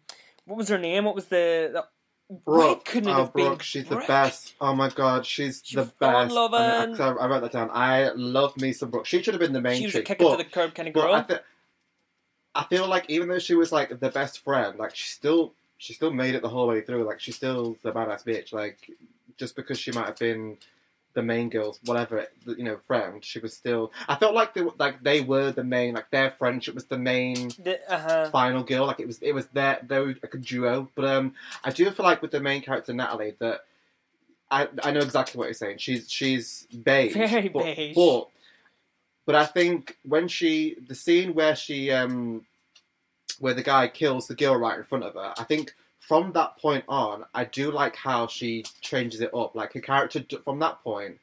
[0.44, 1.04] what was her name?
[1.04, 1.84] What was the, the
[2.28, 2.84] Why Brooke.
[2.84, 4.02] couldn't it oh, have been Brooke, she's Brooke?
[4.02, 4.54] the best.
[4.60, 6.34] Oh my god, she's She's the best.
[6.34, 7.70] I, I, I wrote that down.
[7.72, 9.06] I love me some Brooke.
[9.06, 10.88] She should have been the main she was a kick but, to the curb kind
[10.88, 11.14] of girl?
[11.14, 11.40] I,
[12.54, 15.92] I feel like even though she was like the best friend, like she still she
[15.92, 17.04] still made it the whole way through.
[17.04, 18.52] Like she's still the badass bitch.
[18.52, 18.90] Like
[19.36, 20.58] just because she might have been
[21.14, 23.92] the main girl's whatever you know friend, she was still.
[24.08, 25.94] I felt like they were, like they were the main.
[25.94, 28.30] Like their friendship was the main The- uh-huh.
[28.30, 28.86] final girl.
[28.86, 30.88] Like it was, it was their, they were like a duo.
[30.94, 33.64] But um, I do feel like with the main character Natalie that
[34.50, 35.78] I I know exactly what you're saying.
[35.78, 37.94] She's she's beige, Very but, beige.
[37.94, 38.28] But
[39.26, 42.44] but I think when she the scene where she um
[43.38, 45.74] where the guy kills the girl right in front of her, I think.
[46.08, 49.54] From that point on, I do like how she changes it up.
[49.54, 51.18] Like her character, from that point,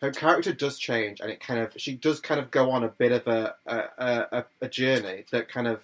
[0.00, 2.88] her character does change, and it kind of she does kind of go on a
[2.88, 5.82] bit of a a, a, a- journey that kind of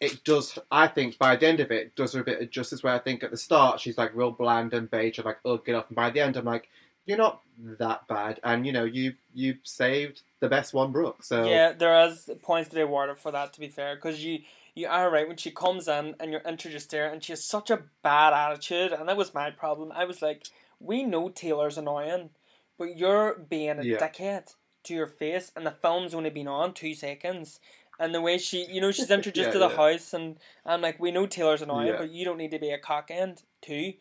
[0.00, 0.58] it does.
[0.70, 2.82] I think by the end of it, does her a bit of justice.
[2.82, 5.56] Where I think at the start she's like real bland and beige, and like oh
[5.58, 6.68] get off, and by the end I'm like
[7.06, 7.40] you're not
[7.78, 11.24] that bad, and you know you you saved the best one, Brooke.
[11.24, 13.54] So Yeah, there is points to be awarded for that.
[13.54, 14.40] To be fair, because you
[14.78, 17.44] you are right when she comes in and you're introduced to her, and she has
[17.44, 19.92] such a bad attitude, and that was my problem.
[19.92, 20.44] I was like,
[20.80, 22.30] we know Taylor's annoying,
[22.78, 23.98] but you're being a Yeah.
[23.98, 27.60] dickhead to your face, and the film's only been on two seconds.
[28.00, 29.76] And the way she, you know, she's introduced Yeah, to the yeah.
[29.76, 32.78] house, and I'm like, we know Taylor's annoying, but you don't need to be a
[32.78, 33.94] cock end too.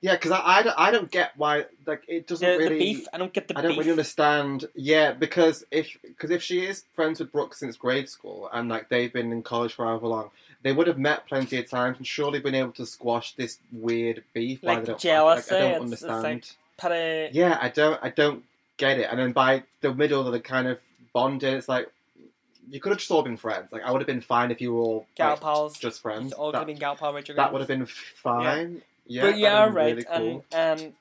[0.00, 2.78] Yeah, because I, I, don't, I don't get why like it doesn't The, really the
[2.94, 3.78] beef, I don't get the I don't beef.
[3.78, 4.64] really understand.
[4.74, 8.88] Yeah, because if because if she is friends with Brooke since grade school and like
[8.88, 10.30] they've been in college for however long,
[10.62, 14.22] they would have met plenty of times and surely been able to squash this weird
[14.32, 14.62] beef.
[14.62, 16.54] why Like they don't, jealousy, I, I don't it's- it's understand.
[16.82, 17.98] like- yeah, I don't.
[18.02, 18.42] I don't
[18.78, 19.08] get it.
[19.10, 20.78] And then by the middle of the kind of
[21.12, 21.90] bonding, it's like
[22.70, 23.70] you could have just all been friends.
[23.72, 25.78] Like I would have been fine if you were all gal like, pals.
[25.78, 26.32] just friends.
[26.32, 28.74] All That, gonna be gal pal that would have been fine.
[28.76, 30.44] Yeah, but yeah, right, really cool.
[30.52, 30.92] and and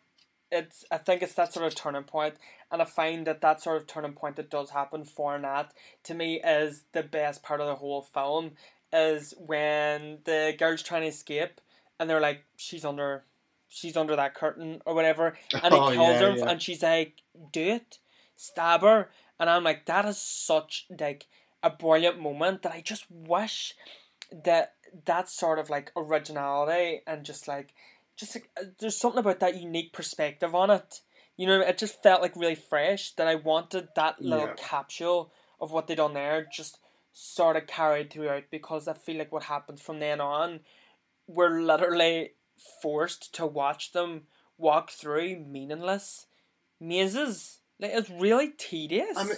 [0.52, 2.36] it's I think it's that sort of turning point,
[2.72, 6.14] and I find that that sort of turning point that does happen for Nat to
[6.14, 8.52] me is the best part of the whole film
[8.92, 11.62] is when the girl's trying to escape
[12.00, 13.24] and they're like she's under
[13.68, 16.50] she's under that curtain or whatever and he Oh, kills yeah, her yeah.
[16.50, 17.14] and she's like
[17.52, 18.00] do it
[18.36, 19.10] stab her
[19.40, 21.28] and I'm like, that is such like
[21.64, 23.74] a brilliant moment that I just wish
[24.44, 24.74] that
[25.06, 27.74] that sort of like originality and just like
[28.16, 31.02] just like, uh, there's something about that unique perspective on it.
[31.38, 34.54] You know, it just felt like really fresh that I wanted that little Yeah.
[34.58, 36.80] capsule of what they done there just
[37.14, 40.60] sort of carried throughout because I feel like what happened from then on,
[41.28, 42.34] we're literally
[42.82, 44.24] forced to watch them
[44.58, 46.28] walk through meaningless
[46.80, 47.60] mazes.
[47.80, 49.18] Like it's really tedious.
[49.18, 49.38] I mean,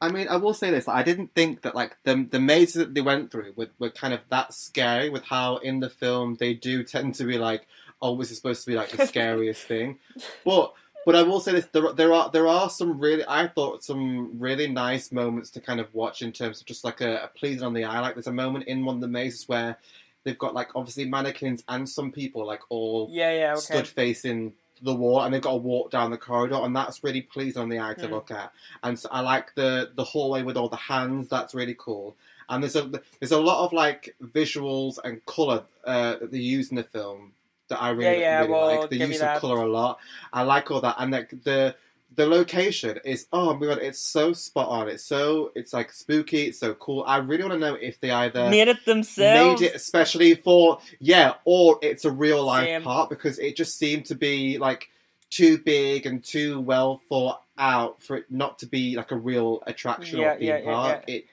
[0.00, 2.94] I mean, I will say this: I didn't think that like the the mazes that
[2.94, 5.10] they went through were, were kind of that scary.
[5.10, 7.66] With how in the film they do tend to be like,
[8.02, 9.98] "Oh, this is supposed to be like the scariest thing,"
[10.44, 10.74] but
[11.06, 14.38] but I will say this: there there are there are some really I thought some
[14.38, 17.62] really nice moments to kind of watch in terms of just like a, a pleasing
[17.62, 18.00] on the eye.
[18.00, 19.78] Like there's a moment in one of the mazes where
[20.24, 23.60] they've got like obviously mannequins and some people like all yeah, yeah, okay.
[23.60, 27.22] stood facing the wall and they've got to walk down the corridor and that's really
[27.22, 28.10] pleasing on the eye to Mm.
[28.10, 31.76] look at and so I like the the hallway with all the hands that's really
[31.78, 32.16] cool.
[32.48, 36.70] And there's a there's a lot of like visuals and color uh, that they use
[36.70, 37.32] in the film
[37.68, 39.98] that I really, Yeah, yeah, really well, like the use of color a lot.
[40.32, 41.74] I like all that and like the
[42.14, 46.44] the location is oh my god it's so spot on it's so it's like spooky
[46.46, 49.60] it's so cool I really want to know if they either made it themselves.
[49.60, 52.82] made it especially for yeah, or it's a real life Same.
[52.82, 54.88] part because it just seemed to be like
[55.30, 59.62] too big and too well thought out for it not to be like a real
[59.66, 61.04] attraction Yeah, or theme yeah, yeah, park.
[61.08, 61.24] It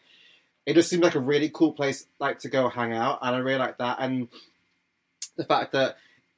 [0.65, 3.39] it just seemed like a really cool place like to go hang out, and I
[3.39, 3.97] really like that.
[3.99, 4.27] And
[5.35, 5.97] the fact that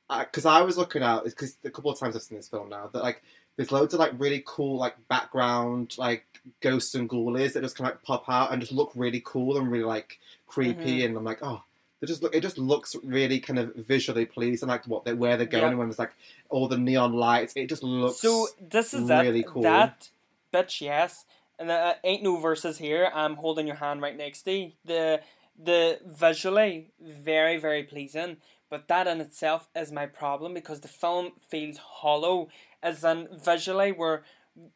[0.10, 2.70] uh, because I was looking out because a couple of times I've seen this film
[2.70, 3.24] now that like
[3.58, 6.26] there's loads of like really cool like background like
[6.62, 9.58] ghosts and ghoulies that just kind of like pop out and just look really cool
[9.58, 11.06] and really like creepy Mm-hmm.
[11.08, 11.64] and I'm like oh
[12.02, 15.38] they just look it just looks really kind of visually pleasing like what they where
[15.38, 15.76] they're going Yeah.
[15.76, 16.14] when it's like
[16.50, 19.62] all the neon lights it just looks So this is really that cool.
[19.64, 20.10] that
[20.54, 21.26] bitch yes,
[21.58, 23.10] and uh, ain't no verses here.
[23.14, 24.72] I'm holding your hand right next to you.
[24.86, 25.22] The
[25.62, 28.38] the visually very very pleasing,
[28.70, 32.50] but that in itself is my problem because the film feels hollow.
[32.86, 34.24] As in visually, where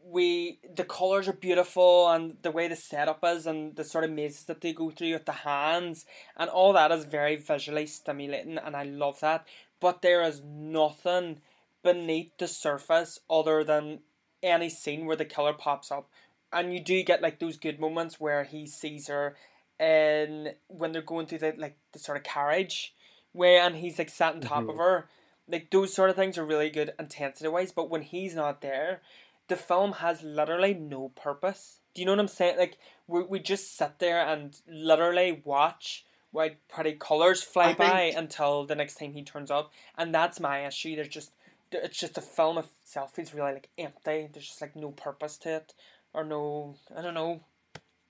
[0.04, 4.12] we the colors are beautiful and the way the setup is and the sort of
[4.12, 8.58] mazes that they go through with the hands and all that is very visually stimulating
[8.58, 9.48] and I love that.
[9.80, 11.39] But there is nothing
[11.82, 14.00] beneath the surface other than
[14.43, 16.10] any scene where the killer pops up.
[16.52, 19.38] And you do get like those good moments where he sees her
[19.80, 22.93] and when they're going through the like the sort of carriage
[23.32, 24.72] where and he's like sat on top mm-hmm.
[24.72, 25.08] of her.
[25.49, 29.01] Like those sort of things are really good intensity wise, but when he's not there,
[29.47, 31.79] the film has literally no purpose.
[31.93, 32.57] Do you know what I'm saying?
[32.57, 37.89] Like we we just sit there and literally watch white pretty colours fly I by
[37.89, 40.95] think- until the next time he turns up, and that's my issue.
[40.95, 41.31] There's just
[41.71, 44.29] it's just the film itself is really like empty.
[44.31, 45.73] There's just like no purpose to it,
[46.13, 47.41] or no I don't know.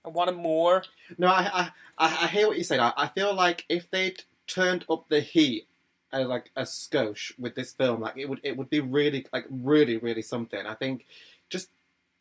[0.06, 0.84] I wanted more.
[1.18, 2.82] No, I, I, I I hear what you're saying.
[2.82, 5.68] I, I feel like if they'd turned up the heat,
[6.14, 9.46] uh, like a skosh with this film, like it would, it would be really, like
[9.50, 10.66] really, really something.
[10.66, 11.06] I think
[11.50, 11.70] just,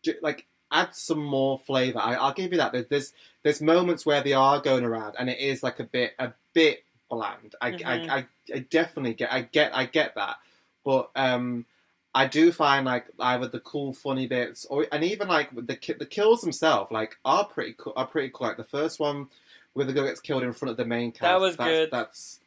[0.03, 1.99] ju- like add some more flavor.
[1.99, 2.89] I, I'll give you that.
[2.89, 6.33] There's, there's moments where they are going around, and it is like a bit, a
[6.53, 7.55] bit bland.
[7.61, 7.87] I, Mhm.
[7.87, 10.37] I, I, I definitely get, I get, I get that,
[10.85, 11.65] but um.
[12.15, 15.93] I do find like either the cool, funny bits, or and even like the ki-
[15.93, 17.93] the kills themselves, like are pretty cool.
[17.95, 18.47] Are pretty cool.
[18.49, 19.29] Like the first one
[19.75, 21.21] where the girl gets killed in front of the main cast.
[21.21, 21.91] That was that's, good.
[21.93, 22.41] That's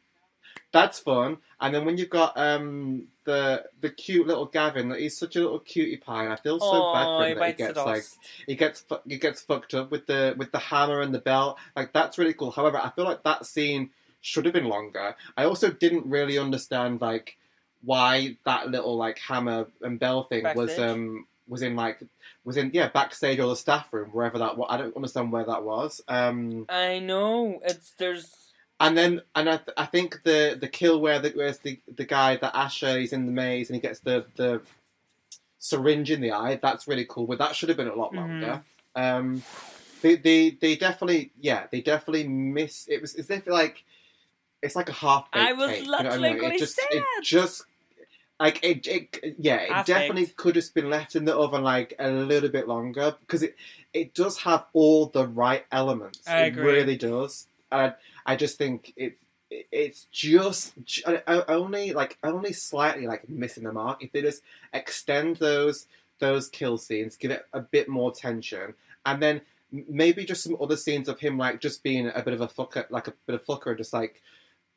[0.72, 1.38] that's fun.
[1.60, 5.40] And then when you've got um the the cute little Gavin, that he's such a
[5.40, 6.24] little cutie pie.
[6.24, 8.04] And I feel so bad for him that he gets like
[8.46, 11.58] he gets fu- he gets fucked up with the with the hammer and the belt.
[11.76, 12.50] Like that's really cool.
[12.50, 15.14] However, I feel like that scene should have been longer.
[15.36, 17.36] I also didn't really understand like
[17.84, 22.00] why that little like hammer and bell thing was um was in like
[22.44, 24.68] was in yeah backstage or the staff room wherever that was.
[24.70, 26.00] I don't understand where that was.
[26.08, 28.41] Um I know it's there's
[28.82, 32.04] and then and I, th- I think the the kill where the where's the the
[32.04, 34.60] guy that Asher he's in the maze and he gets the the
[35.58, 36.58] syringe in the eye.
[36.60, 37.26] That's really cool.
[37.26, 38.16] But that should have been a lot Mhm.
[38.16, 38.62] longer.
[38.94, 39.42] Um,
[40.02, 43.84] they, they they definitely yeah they definitely miss it was as if like
[44.60, 45.28] it's like a half.
[45.32, 46.52] I was cake, you know literally mean?
[46.52, 47.24] it just say it it.
[47.24, 47.64] just
[48.40, 52.10] like it, it yeah it definitely could have been left in the oven like a
[52.10, 53.56] little bit longer because it
[53.94, 56.26] it does have all the right elements.
[56.26, 56.64] I it agree.
[56.64, 57.46] really does.
[57.70, 57.94] And
[58.26, 59.18] I just think it
[59.70, 60.74] it's just
[61.06, 64.02] uh, only like only slightly like missing the mark.
[64.02, 65.86] If they just extend those
[66.18, 69.40] those kill scenes, give it a bit more tension, and then
[69.88, 72.84] maybe just some other scenes of him like just being a bit of a fucker,
[72.90, 74.22] like a bit of fucker, just like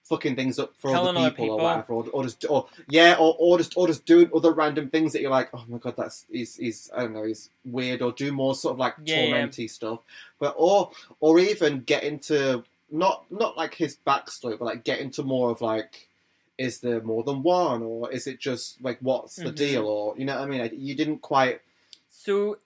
[0.03, 1.59] fucking things up for Killing other people, people.
[1.59, 4.89] or whatever, or, or just or yeah, or, or just or just doing other random
[4.89, 8.01] things that you're like, oh my god, that's he's he's I don't know, he's weird,
[8.01, 9.35] or do more sort of like Yeah, yeah.
[9.35, 9.99] tormenty stuff,
[10.39, 15.23] but or or even get into not not like his backstory, but like get into
[15.23, 16.09] more of like.
[16.57, 19.55] Is there more than one, or is it just like what's the Mhm.
[19.57, 20.61] deal, or you know what I mean?
[20.61, 21.59] Like, you didn't quite
[22.07, 22.59] So,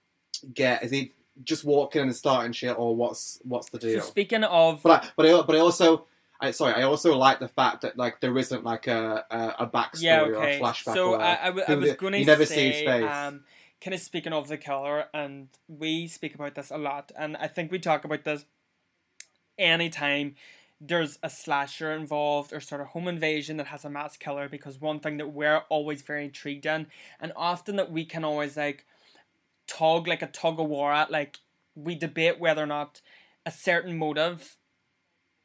[0.54, 0.84] get.
[0.84, 4.02] Is he just walking and starting shit, or what's what's the so deal?
[4.02, 6.06] speaking of But I, but I, but I also,
[6.40, 9.68] I sorry, I also like the fact that like there isn't like a a, a
[9.68, 10.94] backstory yeah, or a flashback.
[10.94, 13.02] So or I, I, I was going to you never say, face.
[13.12, 13.42] um,
[13.82, 17.48] kind of speaking of the killer, and we speak about this a lot, and I
[17.48, 18.46] think we talk about this
[19.60, 20.36] anytime
[20.82, 24.80] there's a slasher involved or sort of home invasion that has a mass killer because
[24.80, 26.88] one thing that we're always very intrigued in
[27.20, 28.86] and often that we can always like
[29.68, 31.38] tug like a tug of war at like
[31.76, 33.02] we debate whether or not
[33.46, 34.56] a certain motive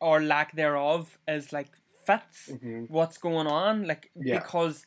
[0.00, 1.68] or lack thereof is like
[2.06, 2.88] fits Mhm.
[2.88, 4.38] what's going on like Yeah.
[4.38, 4.86] because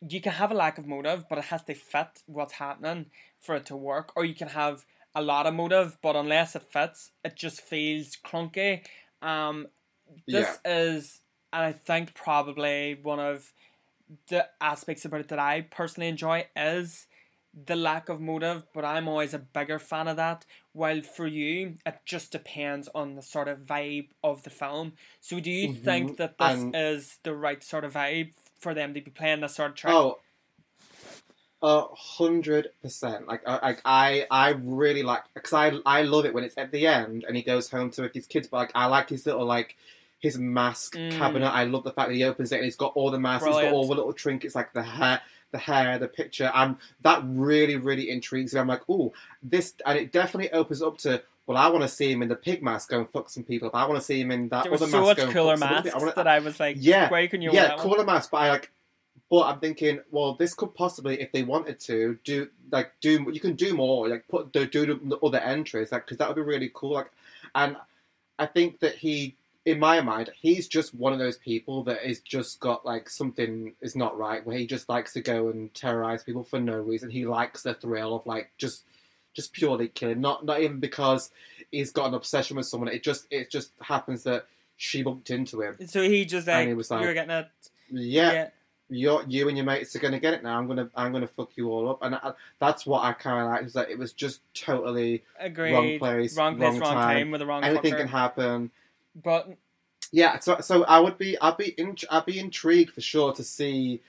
[0.00, 3.56] you can have a lack of motive but it has to fit what's happening for
[3.56, 4.84] it to work or you can have
[5.16, 8.86] a lot of motive but unless it fits it just feels clunky.
[9.22, 9.68] Um
[10.30, 13.52] this is and i think probably one of
[14.28, 17.06] the aspects about it that i personally enjoy is
[17.66, 20.44] the lack of motive but i'm always a bigger fan of that.
[20.72, 24.92] While for you it just depends on the sort of vibe of the film.
[25.20, 28.74] So do you Mhm, think that this and- is the right sort of vibe for
[28.74, 30.20] them to be playing this sort of track Oh,
[31.62, 33.26] a hundred percent.
[33.26, 36.70] Like, I, like I, I really like because I, I love it when it's at
[36.72, 38.48] the end and he goes home to with his kids.
[38.48, 39.76] But like, I like his little like
[40.20, 41.12] his mask Mm.
[41.12, 41.48] cabinet.
[41.48, 43.46] I love the fact that he opens it and he's got all the masks.
[43.46, 45.20] He's got all the little trinkets, like the hair,
[45.52, 48.60] the hair, the picture, and that really, really intrigues me.
[48.60, 51.22] I'm like, oh, this, and it definitely opens up to.
[51.46, 53.68] Well, I want to see him in the pig mask go and fuck some people
[53.68, 53.76] up.
[53.76, 55.58] I want to see him in that there was other so mask much cooler fuck
[55.60, 56.00] some other masks people.
[56.00, 58.48] I wanna- that I was like, Yeah, where can you yeah, cooler mask, but I
[58.50, 58.70] like.
[59.28, 63.40] But I'm thinking, well, this could possibly, if they wanted to, do like do you
[63.40, 66.42] can do more, like put do, do the other entries, like because that would be
[66.42, 66.92] really cool.
[66.92, 67.10] Like,
[67.54, 67.76] and
[68.38, 69.34] I think that he,
[69.64, 73.72] in my mind, he's just one of those people that is just got like something
[73.80, 77.10] is not right, where he just likes to go and terrorize people for no reason.
[77.10, 78.84] He likes the thrill of like just,
[79.34, 81.30] just purely killing, not not even because
[81.72, 82.90] he's got an obsession with someone.
[82.90, 85.76] It just it just happens that she bumped into him.
[85.88, 87.48] so he just like, And he was like, you're getting it
[87.90, 88.48] Yeah, yeah.
[88.88, 90.58] You're, you and your mates are going to get it now.
[90.58, 93.50] I'm gonna I'm gonna fuck you all up, and I, that's what I kind of
[93.50, 93.64] like.
[93.64, 95.72] Is that it was just totally Agreed.
[95.72, 97.16] wrong place, wrong place, wrong wrong time.
[97.16, 97.98] time with the wrong anything fucker.
[97.98, 98.70] can happen.
[99.22, 99.56] But
[100.12, 103.42] Yeah, so so I would be I'd be in, I'd be intrigued for sure to
[103.42, 104.02] see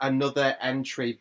[0.00, 1.18] another entry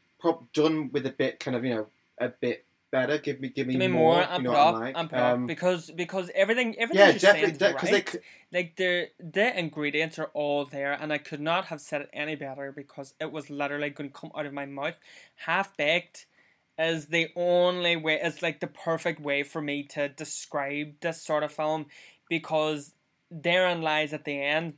[0.54, 3.18] done with a bit kind of you know a bit better.
[3.18, 4.16] Give me give me, give me more.
[4.16, 4.98] more, you and know put what up, I'm like.
[4.98, 8.12] and Um, because because everything everything yeah, definitely is because right.
[8.12, 8.58] they.
[8.58, 12.36] like the the ingredients are all there and i could not have said it any
[12.36, 15.00] better because it was literally going to come out of my mouth
[15.48, 16.28] half baked
[16.78, 21.44] is the only way is like the perfect way for me to describe this sort
[21.44, 21.86] of film
[22.30, 22.94] because
[23.32, 24.76] therein lies at the end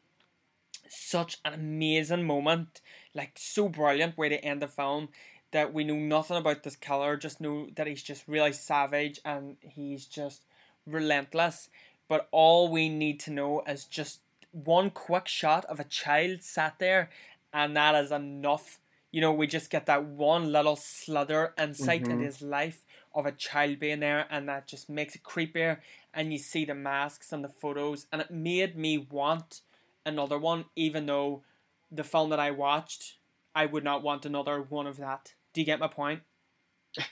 [0.88, 2.82] such an amazing moment
[3.14, 5.10] like so brilliant way to end the film
[5.56, 9.58] that we know nothing about this killer just know that he's just really savage and
[9.62, 10.42] he's just
[10.86, 11.70] relentless
[12.08, 14.20] but all we need to know is just
[14.52, 17.10] one quick shot of a child sat there,
[17.54, 18.80] and that is enough.
[19.12, 22.12] You know, we just get that one little slither insight Mhm.
[22.12, 25.82] in his life of a child being there, and that just makes it creepier.
[26.14, 29.62] And you see the masks and the photos, and it made me want
[30.06, 31.44] another one, even though
[31.92, 33.18] the film that I watched,
[33.54, 35.34] I would not want another one of that.
[35.56, 36.22] Do you get my point?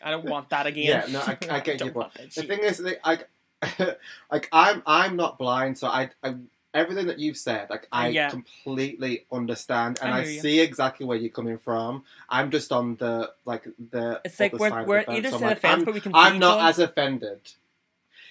[0.01, 0.85] I don't want that again.
[0.85, 2.13] Yeah, no, I, I get your point.
[2.35, 3.29] The thing is, like,
[3.61, 3.95] I,
[4.31, 6.35] like I'm I'm not blind, so I, I
[6.73, 8.29] everything that you've said, like I Yeah.
[8.29, 12.03] completely understand, and I I, see exactly where you're coming from.
[12.29, 14.19] I'm just on the like the.
[14.25, 16.01] It's like we're, we're the either so side of like, the fence, I'm, but we
[16.01, 17.39] can I'm not as offended.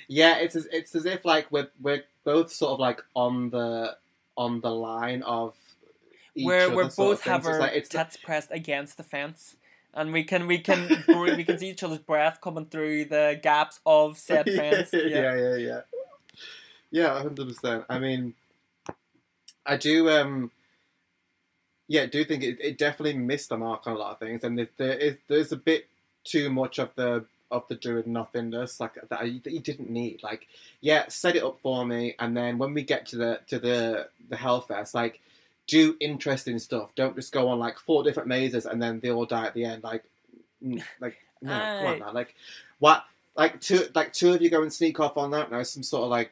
[0.08, 3.96] Yeah, it's as, it's as if like we're we're both sort of like on the
[4.36, 5.54] on the line of.
[6.34, 7.46] Each where other we're both have things.
[7.46, 9.56] It's our like, it's tits pressed against the fence,
[9.94, 13.80] and we can we can we can see each other's breath coming through the gaps
[13.86, 14.92] of said fence.
[14.92, 15.26] yeah, Yeah.
[15.36, 15.80] yeah, yeah,
[16.90, 17.84] yeah, hundred percent.
[17.88, 18.34] I mean,
[19.66, 20.10] I do.
[20.10, 20.50] um
[21.88, 24.58] Yeah, do think it, it definitely missed the mark on a lot of things, and
[24.58, 25.86] there, there is there's a bit
[26.24, 30.22] too much of the of the doing nothingness like that, I, that you didn't need.
[30.22, 30.46] Like,
[30.80, 34.08] yeah, set it up for me, and then when we get to the to the
[34.30, 35.20] the Hellfest, like.
[35.72, 36.94] Do interesting stuff.
[36.94, 39.64] Don't just go on like four different mazes and then they all die at the
[39.64, 39.82] end.
[39.82, 40.04] Like,
[41.00, 42.12] like no, come on now.
[42.12, 42.34] Like,
[42.78, 43.04] what?
[43.36, 45.50] Like two, like two of you go and sneak off on that.
[45.50, 46.30] Now some sort of like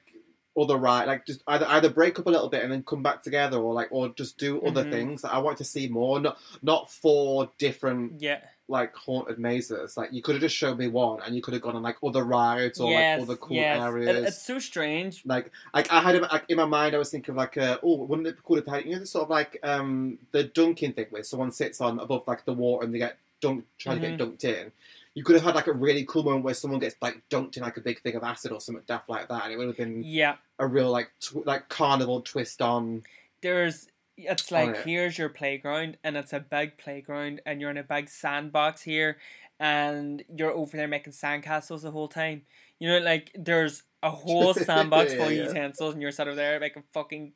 [0.60, 3.22] other right, like just either either break up a little bit and then come back
[3.22, 4.90] together, or like or just do other Mhm.
[4.90, 5.24] things.
[5.24, 8.40] I want to see more, not not four different Yeah.
[8.70, 9.96] Like haunted mazes.
[9.96, 11.96] Like you could have just showed me one, and you could have gone on like
[12.02, 13.20] other rides or yes.
[13.20, 13.78] like other cool yes.
[13.78, 14.28] It- areas.
[14.28, 15.22] it's so strange.
[15.26, 17.78] like like I had in- like in my mind I was thinking of like uh,
[17.82, 20.18] oh wouldn't it be cool if they had you know the sort of like um
[20.32, 23.64] the dunking thing where someone sits on above like the water and they get dunked
[23.78, 24.72] trying to get dunked in.
[25.14, 27.64] You could have had like a really cool moment where someone gets like dunked in
[27.64, 29.76] like a big thing of acid or something daft like that, and it would have
[29.76, 30.36] been Yeah.
[30.60, 33.02] a real like tw- like carnival twist on.
[33.42, 33.88] there's
[34.28, 34.84] it's on like it.
[34.86, 39.18] here's your playground and it's a big playground and you're in a big sandbox here
[39.58, 42.42] and you're over there making sandcastles the whole time.
[42.78, 45.44] You know, like there's a whole sandbox full of Yeah.
[45.48, 47.32] utensils and you're sat over there making fucking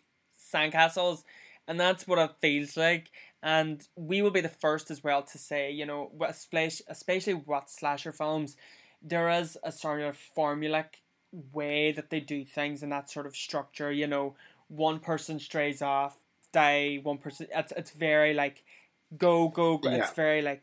[0.53, 1.25] sandcastles
[1.67, 3.11] and that's what it feels like.
[3.43, 7.35] And we will be the first as well to say, you know, what- especially especially
[7.35, 8.57] with slasher films,
[9.03, 10.97] there is a sort of formulaic
[11.53, 13.93] way that they do things and that sort of structure.
[13.93, 14.35] You know,
[14.69, 16.19] one person strays off,
[16.55, 17.01] die.
[17.03, 17.47] One person.
[17.55, 18.57] It's it's very like
[19.17, 19.79] go go.
[19.79, 19.91] go.
[19.91, 19.97] Yeah.
[19.99, 20.63] It's very like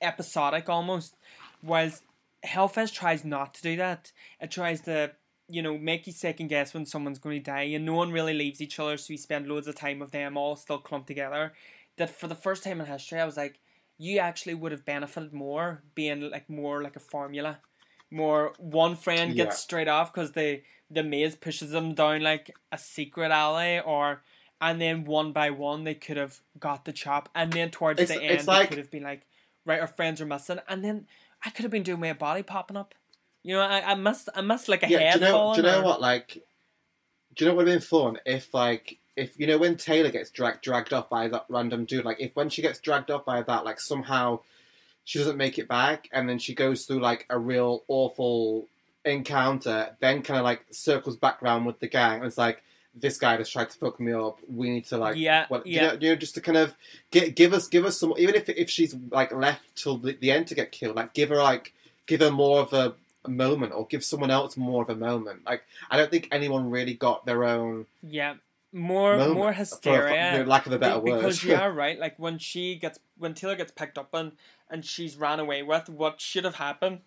[0.00, 1.14] episodic almost.
[1.62, 2.02] Whilst
[2.44, 4.12] Hellfest tries not to do that.
[4.40, 5.12] It tries to
[5.48, 8.34] you know make you second guess when someone's going to die, and no one really
[8.34, 11.52] leaves each other, so you spend loads of time with them all still clumped together.
[11.96, 13.58] That for the first time in history, I was like,
[13.98, 17.58] you actually would have benefited more being like more like a formula.
[18.10, 19.64] More one friend gets Yeah.
[19.66, 24.22] straight off because the the maze pushes them down like a secret alley, or
[24.60, 28.16] and then one by one they could have got the chop, and then towards It's-
[28.16, 29.22] the end like- they could have been like,
[29.64, 31.06] right, our friends are missing, and then
[31.44, 32.94] I could have been doing my body popping up.
[33.42, 35.54] You know, I, I missed I missed like a Yeah, head do you know?
[35.54, 36.00] Do you know or- what?
[36.00, 36.42] Like,
[37.34, 40.10] do you know what would have been fun if like if you know when Taylor
[40.10, 42.04] gets dragged dragged off by that random dude?
[42.04, 44.40] Like, if when she gets dragged off by that, like somehow
[45.04, 48.66] she doesn't make it back, and then she goes through like a real awful
[49.06, 52.18] encounter, then kind of like circles back around with the gang.
[52.18, 52.62] And it's like
[52.94, 54.38] this guy just tried to fuck me up.
[54.52, 55.60] We need to like Yeah, yeah.
[55.64, 56.74] You, know, you know, just to kind of
[57.10, 60.30] get, give us give us some even if if she's like left till the, the
[60.32, 61.72] end to get killed, like give her like
[62.06, 65.44] give her more of a, a moment or give someone else more of a moment.
[65.46, 68.34] Like I don't think anyone really got their own Yeah,
[68.72, 70.00] more more hysteria.
[70.32, 71.18] for you know, lack of a better Be- word.
[71.18, 71.98] because you are right.
[71.98, 74.32] Like when she gets when Taylor gets picked up and
[74.68, 77.00] and she's ran away with, what should have happened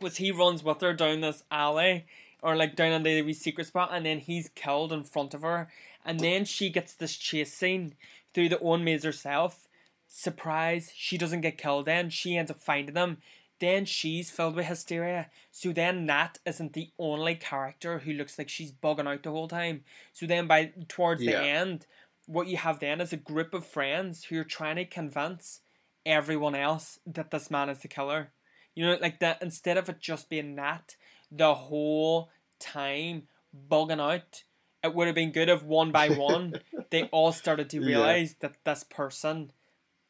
[0.00, 2.06] was he runs with her down this alley
[2.42, 5.42] or like down into the wee secret spot, and then he's killed in front of
[5.42, 5.68] her,
[6.04, 7.94] and then she gets this chase scene
[8.32, 9.68] through the own maze herself.
[10.06, 10.92] Surprise!
[10.94, 11.86] She doesn't get killed.
[11.86, 13.18] Then she ends up finding them.
[13.60, 15.30] Then she's filled with hysteria.
[15.50, 19.48] So then Nat isn't the only character who looks like she's bugging out the whole
[19.48, 19.82] time.
[20.12, 21.40] So then by towards Yeah.
[21.40, 21.86] the end,
[22.26, 25.60] what you have then is a group of friends who are trying to convince
[26.06, 28.30] everyone else that this man is the killer.
[28.74, 30.94] You know, like that instead of it just being Nat
[31.30, 33.28] the whole time
[33.70, 34.44] bugging out,
[34.82, 36.60] it would have been good if one by one
[36.90, 37.86] they all started to Yeah.
[37.86, 39.52] realize that this person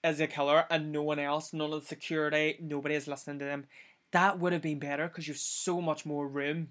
[0.05, 3.45] is a killer and no one else, none of the security, nobody is listening to
[3.45, 3.67] them.
[4.13, 6.69] That would have been better because you've so much more room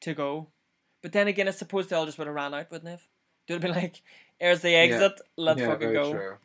[0.00, 0.48] to go.
[1.02, 2.90] But then again, I suppose they all just would have ran out, wouldn't they?
[2.92, 3.06] have?
[3.46, 4.02] They would have been like,
[4.38, 5.20] "Here's the exit.
[5.36, 6.36] Let's yeah, fucking go." true.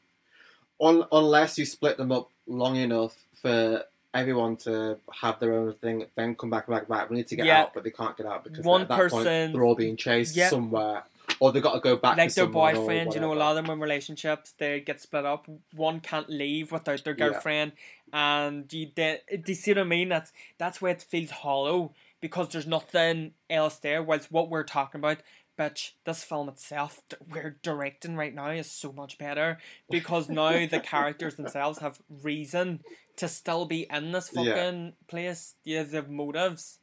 [1.12, 3.84] Unless you split them up long enough for
[4.14, 7.10] everyone to have their own thing, then come back, back, back.
[7.10, 7.62] We need to get Yeah.
[7.62, 10.50] out, but they can't get out because One person- point they're all being chased Yeah.
[10.50, 11.04] somewhere,
[11.40, 13.64] or they've got to go back like to their boyfriend, you know, a lot of
[13.64, 15.48] them in relationships, they get split up.
[15.74, 17.30] One can't leave without their Yeah.
[17.30, 17.72] girlfriend,
[18.12, 20.10] and you do you see what I mean?
[20.10, 24.04] That's that's why it feels hollow because there's nothing else there.
[24.04, 25.20] Whilst what we're talking about,
[25.62, 29.58] bitch, this film itself that we're directing right now is so much better
[29.90, 32.82] because now the characters themselves have reason
[33.18, 34.56] to still be in this Yeah.
[34.56, 35.56] fucking place.
[35.64, 36.80] Yeah, they have motives,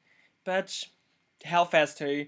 [0.47, 0.87] bitch.
[1.45, 2.27] Hellfest two,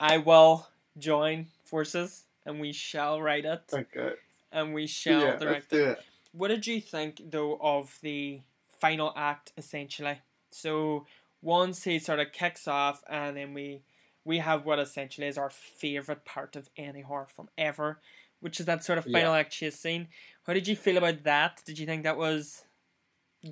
[0.00, 0.68] I will
[0.98, 4.12] join forces and we shall write it Okay.
[4.50, 5.88] and we shall Yeah, let's direct do it.
[5.98, 6.04] it.
[6.32, 8.40] What did you think though of the
[8.80, 10.20] final act essentially?
[10.50, 11.06] So
[11.40, 13.82] once he sort of kicks off and then we
[14.24, 18.00] we have what essentially is our favourite part of any horror film ever,
[18.40, 20.08] which is that sort of final act chase scene.
[20.46, 21.62] How did you feel about that?
[21.64, 22.64] Did you think that was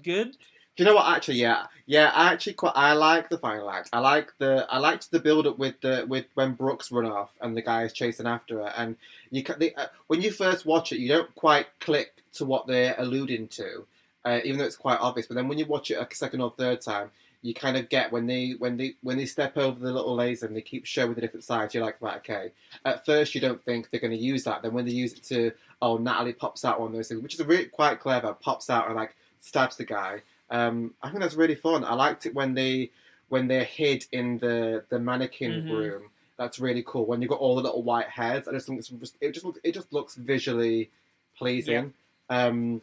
[0.03, 0.37] good?
[0.77, 1.15] Do you know what?
[1.15, 2.11] Actually, yeah, yeah.
[2.15, 2.73] I actually quite.
[2.77, 3.91] I like the final act.
[3.93, 4.67] I like the.
[4.71, 7.83] I liked the build up with the with when Brooke's run off and the guy
[7.83, 8.73] is chasing after her.
[8.77, 8.97] And
[9.31, 12.69] you ca- they, uh, when you first watch it, you don't quite click to what
[12.69, 13.85] they're alluding to,
[14.25, 15.27] uh, even though it's quite obvious.
[15.27, 17.11] But then when you watch it a second or third time,
[17.43, 20.47] you kind of get when they when they when they step over the little laser
[20.47, 21.75] and they keep showing the different sides.
[21.75, 22.53] You're like, right, okay.
[22.85, 24.63] At first, you don't think they're going to use that.
[24.63, 27.35] Then when they use it to, oh, Natalie pops out one of those things, which
[27.35, 28.35] is really quite clever.
[28.35, 30.21] Pops out and like stabs the guy.
[30.51, 31.85] Um, I think that's really fun.
[31.85, 32.91] I liked it when they
[33.31, 35.71] when they're hid in the the mannequin Mhm.
[35.71, 36.03] room.
[36.37, 37.05] that's really cool.
[37.05, 39.73] When you've got all the little white heads, I just think it just looks it
[39.75, 40.91] just looks visually
[41.37, 41.93] pleasing.
[42.31, 42.81] Um,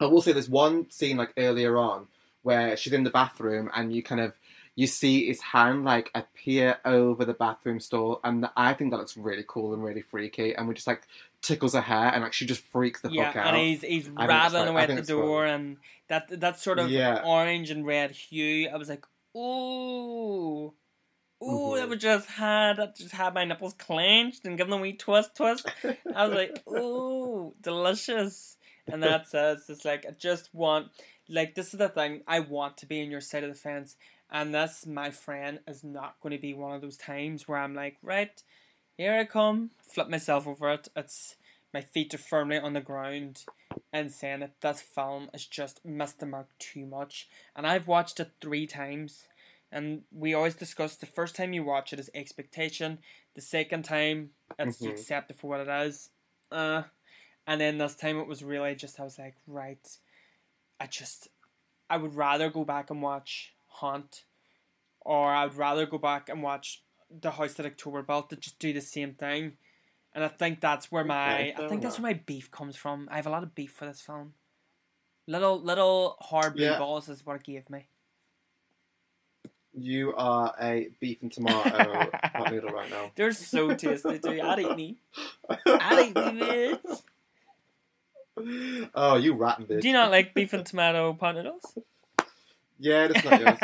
[0.00, 2.06] I will say there's one scene like earlier on
[2.42, 4.34] where she's in the bathroom and you kind of
[4.74, 9.16] you see his hand like appear over the bathroom stall, and I think that looks
[9.18, 10.54] really cool and really freaky.
[10.54, 11.02] And we just like
[11.42, 13.48] tickles her hair, and like she just freaks the yeah, fuck out.
[13.48, 15.76] and he's he's I rattling away at the door, and
[16.08, 17.20] that that sort of Yeah.
[17.22, 18.68] orange and red hue.
[18.72, 19.04] I was like,
[19.36, 20.72] ooh,
[21.42, 21.88] ooh, that Mhm.
[21.90, 25.34] would just had that just had my nipples clenched and give them a wee twist,
[25.36, 25.68] twist.
[26.14, 28.56] I was like, ooh, delicious.
[28.88, 29.38] And that's it.
[29.58, 30.88] It's just like I just want,
[31.32, 32.22] like this is the thing.
[32.26, 33.96] I want to be in your side of the fence,
[34.30, 37.74] and this, my friend, is not going to be one of those times where I'm
[37.74, 38.42] like, right,
[38.96, 40.88] here I come, flip myself over it.
[40.94, 41.36] It's
[41.72, 43.44] my feet are firmly on the ground,
[43.92, 47.28] and saying that this film has just missed the mark too much.
[47.56, 49.24] And I've watched it three times,
[49.70, 52.98] and we always discuss the first time you watch it is expectation.
[53.34, 54.92] The second time, it's you Mhm.
[54.92, 56.10] accept it for what it is.
[56.50, 56.82] Uh,
[57.46, 59.98] and then this time it was really just I was like, right,
[60.82, 61.28] I just
[61.88, 64.24] I would rather go back and watch Haunt,
[65.00, 68.58] or I would rather go back and watch The House That October Built to just
[68.58, 69.52] do the same thing.
[70.14, 73.08] And I think that's where my I think that's where my beef comes from.
[73.10, 74.34] I have a lot of beef for this film.
[75.28, 76.78] Little little hard blue Yeah.
[76.78, 77.86] balls is what it gave me.
[79.74, 83.10] You are a beef and tomato pot noodle right now.
[83.14, 84.40] They're so tasty too.
[84.42, 84.96] I'd eat me.
[85.66, 87.02] I'd eat me, bitch.
[88.94, 89.82] oh, you rotten bitch.
[89.82, 91.78] Do you not like beef and tomato pot noodles?
[92.78, 93.58] Yeah, that's not yours.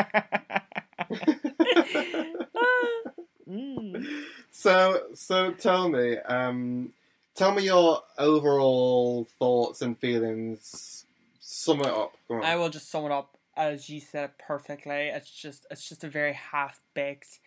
[3.48, 4.06] Mm.
[4.50, 6.92] So, so tell me, um,
[7.36, 11.04] tell me your overall thoughts and feelings.
[11.38, 12.16] Sum it up.
[12.42, 15.08] I will just sum it up as you said it perfectly.
[15.08, 17.38] It's just it's just a very half baked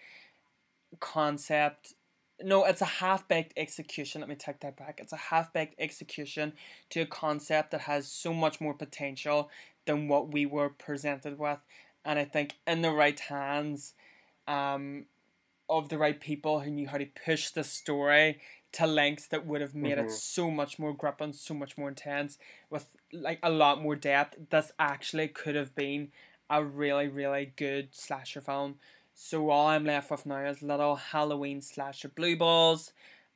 [1.00, 1.96] concept.
[2.44, 4.22] No, it's a half baked execution.
[4.22, 5.00] Let me take that back.
[5.02, 6.54] It's a half baked execution
[6.90, 9.50] to a concept that has so much more potential
[9.86, 11.60] than what we were presented with.
[12.06, 13.94] And I think in the right hands,
[14.48, 15.06] um,
[15.70, 18.42] of the right people who knew how to push the story
[18.74, 20.06] to lengths that would have made Mhm.
[20.06, 22.38] it so much more gripping, so much more intense,
[22.70, 24.50] with like a lot more depth.
[24.50, 26.12] This actually could have been
[26.50, 28.80] a really, really good slasher film.
[29.14, 32.92] So all I'm left with now is little Halloween slasher blue balls,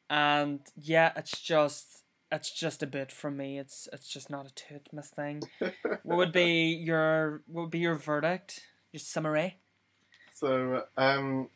[0.10, 3.60] and yeah, it's just it's just a bit for me.
[3.60, 5.44] It's it's just not a toot miss thing.
[6.04, 8.62] what would be your what would be your verdict?
[8.92, 9.58] Your summary?
[10.34, 11.50] So, um,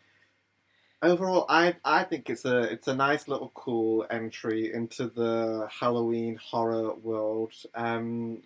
[1.02, 6.40] overall, I I think it's a it's a nice little cool entry into the Halloween
[6.42, 7.54] horror world.
[7.76, 8.44] Um,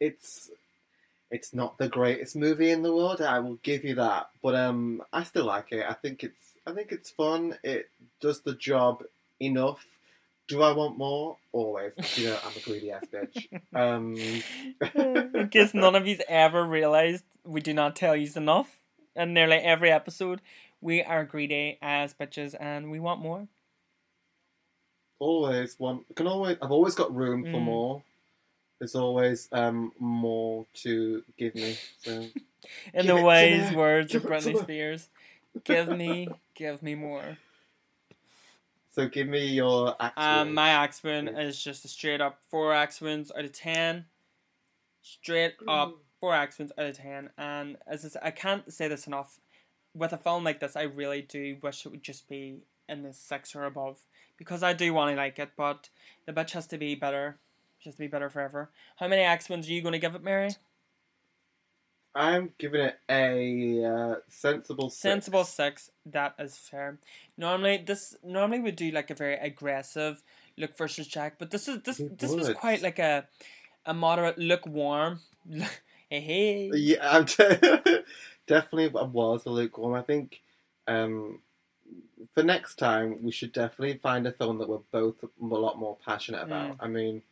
[0.00, 0.50] it's
[1.34, 3.20] it's not the greatest movie in the world.
[3.20, 5.84] I will give you that, but um, I still like it.
[5.88, 7.58] I think it's I think it's fun.
[7.62, 9.02] It does the job
[9.40, 9.84] enough.
[10.46, 11.36] Do I want more?
[11.52, 11.92] Always.
[12.16, 13.36] You know, I'm a greedy ass bitch.
[13.74, 14.16] Um,
[15.34, 18.78] In case none of you's ever realised, we do not tell you enough.
[19.16, 20.40] And nearly every episode,
[20.80, 23.48] we are greedy as bitches and we want more.
[25.18, 27.62] always want can always I've always got room for Mm.
[27.72, 28.02] more.
[28.78, 31.76] There's always um more to give me.
[31.98, 32.10] So
[32.94, 33.76] In Give the wise me.
[33.76, 34.58] words of Give Britney.
[34.62, 35.08] Spears,
[35.64, 37.36] give me, give me more.
[38.90, 40.14] so give me your axe.
[40.16, 44.06] Um, my axe wound is just a straight up four axe wounds out of ten.
[45.02, 47.30] Straight up four axe wounds out of ten.
[47.36, 49.38] And as I, said, I can't say this enough,
[49.94, 52.56] with a film like this, I really do wish it would just be
[52.88, 54.00] in the six or above
[54.38, 55.88] because I do want to like it, but
[56.26, 57.36] the bitch has to be better.
[57.84, 58.70] Has to be better forever.
[58.96, 60.50] How many wounds are you going to give it, Mary?
[62.14, 65.00] I'm giving it a uh, sensible six.
[65.00, 65.90] Sensible six.
[66.06, 66.98] That is fair.
[67.36, 70.22] Normally, this normally we do like a very aggressive
[70.56, 73.26] look versus Jack, but this is this this was quite like a
[73.84, 75.20] a moderate lukewarm.
[76.08, 76.70] hey hey.
[76.72, 77.24] Yeah, I'm
[78.46, 79.94] definitely was a lukewarm.
[79.94, 80.40] I think
[80.86, 81.40] um,
[82.32, 85.96] for next time we should definitely find a film that we're both a lot more
[86.04, 86.76] passionate about.
[86.78, 87.22] I mean.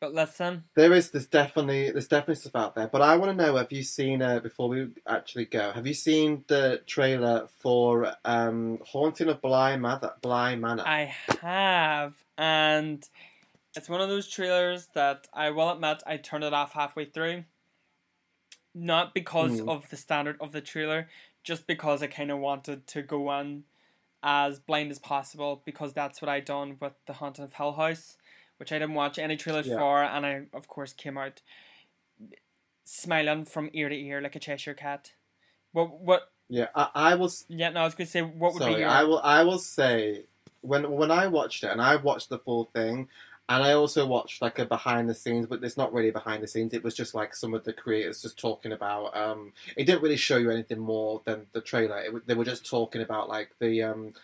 [0.00, 3.44] But listen, There is there's definitely there's definitely stuff out there, but I want to
[3.44, 5.72] know: Have you seen uh, before we actually go?
[5.72, 10.12] Have you seen the trailer for um, Haunting of Bly Manor?
[10.22, 10.84] Bly Manor.
[10.86, 13.08] I have, and
[13.74, 17.44] it's one of those trailers that I will admit I turned it off halfway through.
[18.74, 19.68] Not because Mm.
[19.68, 21.08] of the standard of the trailer,
[21.42, 23.64] just because I kind of wanted to go on
[24.22, 28.16] as blind as possible because that's what I done with the Haunting of Hill House,
[28.58, 29.78] which I didn't watch any trailers Yeah.
[29.78, 31.40] for, and I of course came out
[32.84, 35.12] smiling from ear to ear like a Cheshire cat.
[35.72, 38.62] What what Yeah, I, I was Yeah, no, I was going to say what would
[38.62, 38.74] sorry.
[38.76, 38.88] be your.
[38.88, 39.20] I will.
[39.20, 40.24] I will say
[40.60, 43.08] when when I watched it, and I watched the full thing,
[43.48, 46.48] and I also watched like a behind the scenes, but it's not really behind the
[46.48, 46.72] scenes.
[46.72, 49.16] It was just like some of the creators just talking about.
[49.16, 51.98] Um, it didn't really show you anything more than the trailer.
[51.98, 54.14] It, they were just talking about like the um,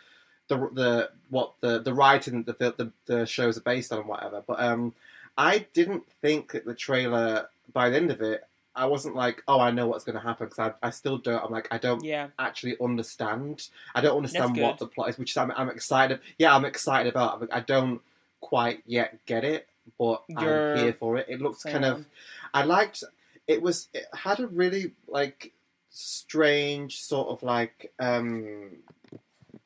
[0.48, 4.08] the the what the the writing that the, the the shows are based on, and
[4.08, 4.42] whatever.
[4.46, 4.94] But um,
[5.36, 8.46] I didn't think that the trailer by the end of it.
[8.76, 11.44] I wasn't like, oh, I know what's going to happen because I, I still don't.
[11.44, 13.68] I'm like, I don't yeah, actually understand.
[13.94, 16.18] I don't understand what the plot is, which I'm, I'm excited.
[16.38, 17.40] Yeah, I'm excited about.
[17.40, 17.50] it.
[17.52, 18.00] I don't
[18.40, 21.26] quite yet get it, but You're I'm here for it.
[21.28, 22.04] It looks kind of.
[22.52, 23.04] I liked.
[23.46, 23.86] It was.
[23.94, 25.52] It had a really like
[25.90, 28.78] strange sort of like um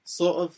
[0.05, 0.57] sort of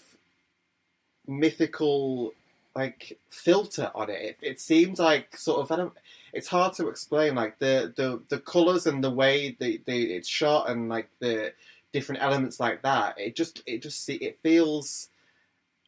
[1.31, 2.35] mythical
[2.75, 4.23] like filter on it.
[4.23, 5.93] It, it seems like sort of I don't.
[6.33, 7.35] It's hard to explain.
[7.35, 11.53] Like the the the colors and the way the the it's shot and like the
[11.93, 13.19] different elements like that.
[13.19, 15.09] It just it just see it feels.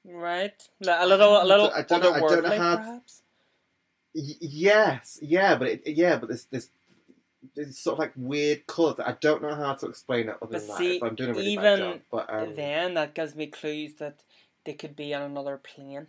[0.04, 0.54] right.
[0.80, 3.22] Like A little, a little I don't know- I don't know how- perhaps.
[4.14, 6.68] Y- yes, yeah, but it, yeah, but there's this.
[7.54, 9.00] There's sort of like weird colours.
[9.04, 10.76] I don't know how to explain it other But than that.
[10.78, 12.00] see, But I'm doing a really even bad job.
[12.10, 14.22] But um, then that gives me clues that
[14.64, 16.06] they could be on another plane,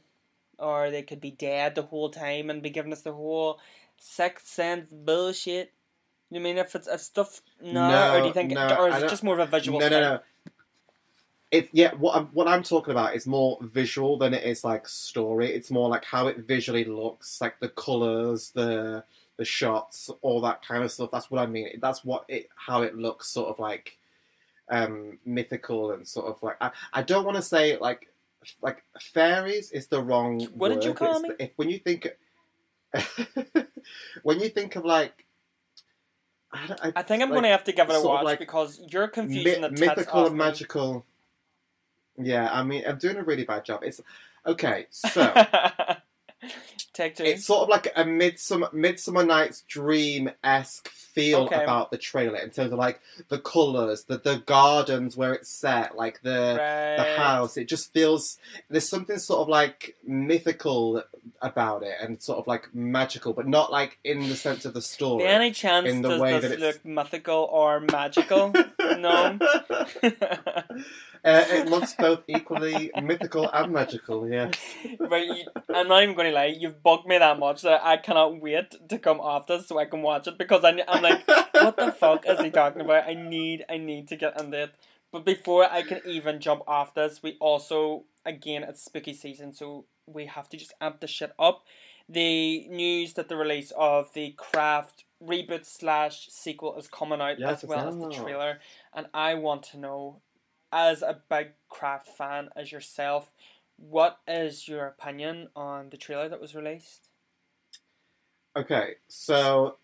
[0.57, 3.59] or they could be dead the whole time and be giving us the whole
[3.97, 5.71] sixth sense bullshit.
[6.29, 9.03] You mean if it's if stuff no, No, or do you think, no, or is
[9.03, 9.79] it just more of a visual?
[9.79, 10.19] no, no, no.
[11.51, 11.93] It yeah.
[11.93, 15.51] What I'm what I'm talking about is more visual than it is like story.
[15.53, 19.03] It's more like how it visually looks, like the colors, the
[19.37, 21.11] the shots, all that kind of stuff.
[21.11, 21.79] That's what I mean.
[21.79, 23.97] That's what it how it looks, sort of like
[24.69, 28.07] um mythical and sort of like I, I don't want to say like
[28.61, 31.29] like fairies is the wrong What did you call it's me?
[31.39, 32.07] if when you think
[34.23, 35.25] when you think of like
[36.51, 38.39] I, don't- I think I'm like, going to have to give it a watch like
[38.39, 40.37] because you're confusing Mi- the mythical and me.
[40.37, 41.03] magical.
[42.15, 43.81] Yeah, I mean, I'm doing a really bad job.
[43.83, 43.99] It's
[44.45, 44.85] okay.
[44.91, 45.33] So
[46.93, 47.23] Take two.
[47.23, 51.63] it's sort of like a midsummer Midsummer Night's Dream esque feel Okay.
[51.63, 55.95] about the trailer in terms of like the colors, the the gardens where it's set,
[55.95, 56.97] like the right.
[56.97, 57.57] the house.
[57.57, 58.37] It just feels
[58.69, 61.03] there's something sort of like mythical
[61.41, 64.81] about it and sort of like magical, but not like in the sense of the
[64.81, 65.23] story.
[65.23, 68.53] By any chance in the does way this that it's- look mythical or magical?
[68.79, 69.39] no.
[71.25, 74.29] Uh, it looks both equally mythical and magical.
[74.29, 74.53] Yes.
[74.99, 76.55] Right, you, I'm not even going to lie.
[76.57, 80.01] You've bugged me that much that I cannot wait to come this so I can
[80.01, 83.07] watch it because I, I'm like, what the fuck is he talking about?
[83.07, 84.71] I need, I need to get into it.
[85.11, 89.85] But before I can even jump off this, we also, again, it's spooky season, so
[90.07, 91.63] we have to just amp the shit up.
[92.09, 97.63] The news that the release of the Craft reboot slash sequel is coming out Yes,
[97.63, 98.59] as well as the trailer,
[98.93, 100.17] and I want to know,
[100.73, 103.31] as a big Craft fan as yourself,
[103.77, 107.09] what is your opinion on the trailer that was released?
[108.55, 109.77] Okay, so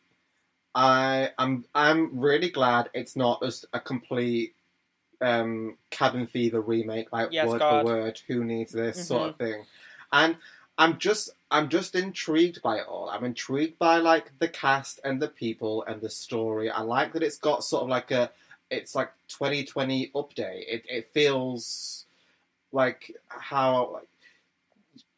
[0.75, 4.55] I I'm I'm really glad it's not just a complete
[5.21, 7.85] um, Cabin Fever remake, like Yes, word God.
[7.85, 8.21] for word.
[8.27, 9.29] Who needs this sort Mhm.
[9.31, 9.65] of thing?
[10.11, 10.37] And
[10.77, 13.09] I'm just I'm just intrigued by it all.
[13.09, 16.69] I'm intrigued by like the cast and the people and the story.
[16.69, 18.31] I like that it's got sort of like a
[18.69, 20.65] it's like 2020 update.
[20.67, 22.05] It it feels
[22.71, 24.07] like how like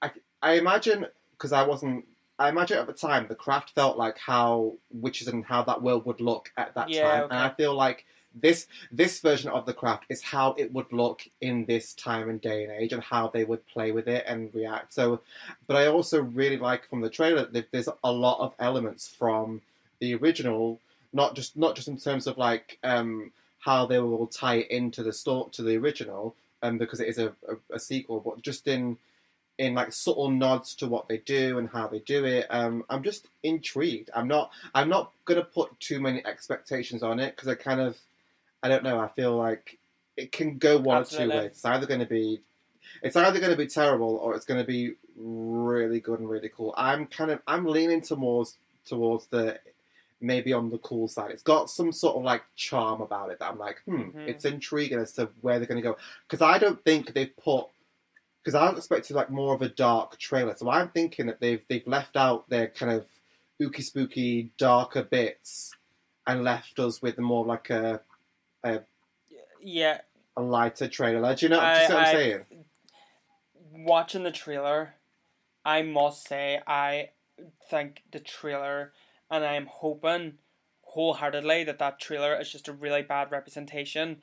[0.01, 2.05] I I imagine because I wasn't
[2.39, 6.05] I imagine at the time the craft felt like how witches and how that world
[6.05, 7.35] would look at that Yeah, time, okay.
[7.35, 11.27] and I feel like this this version of the craft is how it would look
[11.41, 14.53] in this time and day and age, and how they would play with it and
[14.55, 14.93] react.
[14.93, 15.21] So,
[15.67, 19.61] but I also really like from the trailer that there's a lot of elements from
[19.99, 20.79] the original,
[21.13, 25.03] not just not just in terms of like um, how they will tie it into
[25.03, 28.67] the store to the original, um, because it is a, a, a sequel, but just
[28.67, 28.97] in
[29.57, 32.47] in like subtle nods to what they do and how they do it.
[32.49, 34.09] Um, I'm just intrigued.
[34.15, 34.51] I'm not.
[34.73, 37.97] I'm not gonna put too many expectations on it because I kind of.
[38.63, 38.99] I don't know.
[38.99, 39.79] I feel like
[40.17, 41.45] it can go one or two ways.
[41.45, 42.41] It's either going to be.
[43.01, 46.49] It's either going to be terrible or it's going to be really good and really
[46.49, 46.73] cool.
[46.77, 47.41] I'm kind of.
[47.47, 49.59] I'm leaning towards towards the
[50.21, 51.31] maybe on the cool side.
[51.31, 54.27] It's got some sort of like charm about it that I'm like, hmm, Mhm.
[54.27, 55.97] it's intriguing as to where they're going to go.
[56.27, 57.67] Because I don't think they've put.
[58.43, 61.63] Because I was expecting like more of a dark trailer, so I'm thinking that they've
[61.67, 63.07] they've left out their kind of
[63.61, 65.75] ooky spooky darker bits
[66.25, 68.01] and left us with more like a
[69.59, 70.01] Yeah,
[70.35, 71.35] a lighter trailer.
[71.35, 72.45] Do you know, I, what I'm I- saying?
[73.73, 74.95] watching the trailer,
[75.63, 77.11] I must say I
[77.69, 78.93] think the trailer,
[79.31, 80.33] and I'm hoping
[80.83, 84.21] wholeheartedly that that trailer is just a really bad representation.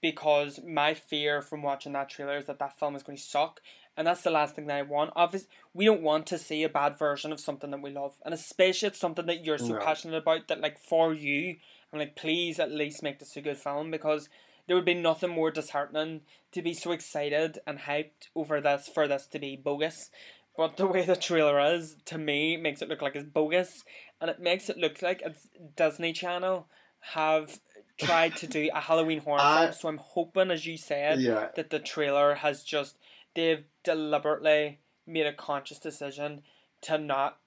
[0.00, 3.60] because my fear from watching that trailer is that that film is going to suck.
[3.96, 5.10] And that's the last thing that I want.
[5.16, 8.32] Obviously, we don't want to see a bad version of something that we love, and
[8.32, 9.80] especially it's something that you're so No.
[9.80, 11.56] passionate about that, like for you,
[11.92, 14.28] I'm like, please at least make this a good film because
[14.68, 16.20] there would be nothing more disheartening
[16.52, 20.10] to be so excited and hyped over this for this to be bogus.
[20.56, 23.84] But the way the trailer is, to me, makes it look like it's bogus,
[24.20, 25.46] and it makes it look like it's
[25.76, 26.66] Disney Channel
[27.00, 27.60] have
[27.98, 29.72] tried to do a Halloween horror I- film.
[29.74, 31.48] So I'm hoping, as you said, Yeah.
[31.56, 32.96] that the trailer has just
[33.34, 36.42] they've deliberately made a conscious decision
[36.82, 37.38] to not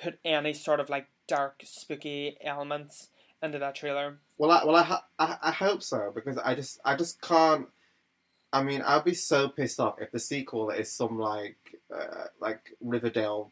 [0.00, 3.08] put any sort of like dark, spooky elements
[3.42, 4.18] into that trailer.
[4.36, 7.66] Well, I, well, I, I, I hope so because I just, I just can't.
[8.52, 11.58] I mean, I'd be so pissed off if the sequel is some like,
[11.94, 13.50] uh, like Riverdale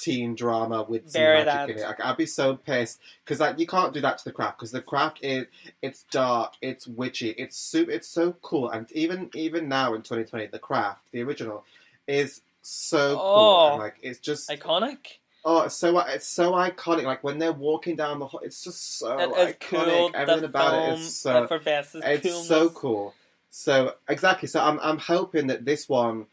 [0.00, 1.86] teen drama with some Very magic in it.
[1.86, 4.72] Like, I'd be so pissed because like you can't do that to the craft because
[4.72, 5.46] the craft is
[5.82, 10.46] it's dark, it's witchy, it's super, it's so cool, and even even now in 2020,
[10.46, 11.64] the craft, the original,
[12.06, 13.22] is so cool.
[13.22, 13.70] Oh.
[13.72, 15.18] And, like it's just Iconic.
[15.44, 17.04] Oh, it's so it's so iconic.
[17.04, 19.60] Like when they're walking down the, ho- it's just so iconic.
[19.60, 20.10] cool.
[20.14, 22.46] Everything the about it is so it's coolness.
[22.46, 23.14] so cool.
[23.50, 24.48] So exactly.
[24.48, 26.26] So I'm I'm hoping that this one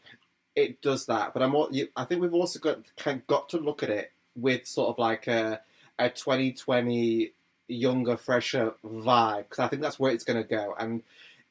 [0.58, 1.32] it does that.
[1.32, 3.90] But I'm all, you, I think we've also got kind of got to look at
[3.90, 5.60] it with sort of like a
[5.98, 7.32] a 2020
[7.68, 11.02] younger, fresher vibe because I think that's where it's going to go, and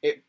[0.02, 0.22] it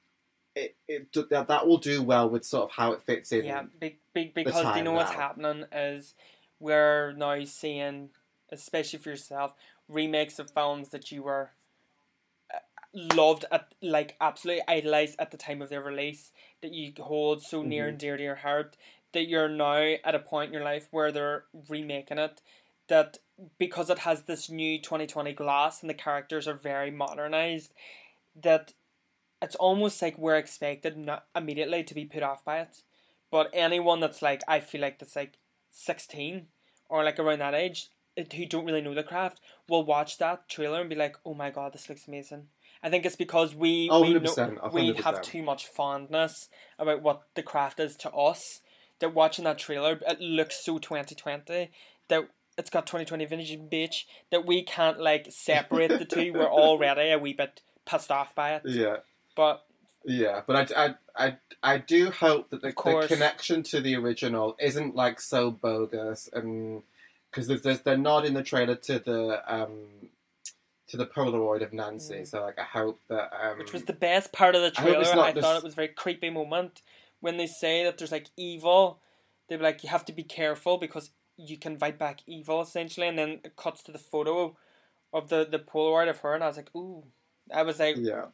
[0.56, 3.46] it, it that that will do well with sort of how it fits in.
[3.46, 6.16] Yeah, be, be, because you know what's happening is
[6.60, 8.10] we're now seeing,
[8.50, 9.54] especially for yourself,
[9.90, 11.52] remakes of films that you were
[12.94, 16.32] loved at like absolutely idolized at the time of their release
[16.62, 17.90] that you hold so near Mhm.
[17.90, 18.76] and dear to your heart
[19.12, 22.42] that you're now at a point in your life where they're remaking it
[22.88, 23.20] that
[23.58, 27.74] because it has this new 2020 glass and the characters are very modernized
[28.36, 28.74] that
[29.42, 32.82] it's almost like we're expected not immediately to be put off by it
[33.32, 35.38] but anyone that's like I feel like that's like
[35.70, 36.48] 16
[36.90, 40.82] or like around that age who don't really know the craft will watch that trailer
[40.82, 42.48] and be like oh my god this looks amazing
[42.82, 47.24] I think it's because we Oh, we, know, we have too much fondness about what
[47.36, 48.62] the craft is to us
[49.00, 51.72] that watching that trailer it looks so 2020
[52.10, 56.34] that it's got 2020 vintage bitch that we can't like separate the two.
[56.34, 58.64] We're already a wee bit pissed off by it.
[58.66, 58.98] Yeah.
[59.36, 59.64] but
[60.04, 60.96] Yeah, but I, I,
[61.28, 66.30] I, I do hope that the, the connection to the original isn't like so bogus,
[66.34, 66.84] and
[67.32, 70.10] because there's, there's they're not in the trailer to the um
[70.90, 72.28] to the Polaroid of Nancy, Mm.
[72.28, 75.02] so like I hope that um which was the best part of the I trailer.
[75.02, 76.82] it's I, not thought it was a very creepy moment
[77.22, 79.00] when they say that there's like evil.
[79.48, 83.18] They're like, you have to be careful because you can fight back evil essentially, and
[83.18, 84.56] then it cuts to the photo
[85.14, 87.04] of the the Polaroid of her, and I was like, ooh,
[87.54, 88.26] I was like, yeah.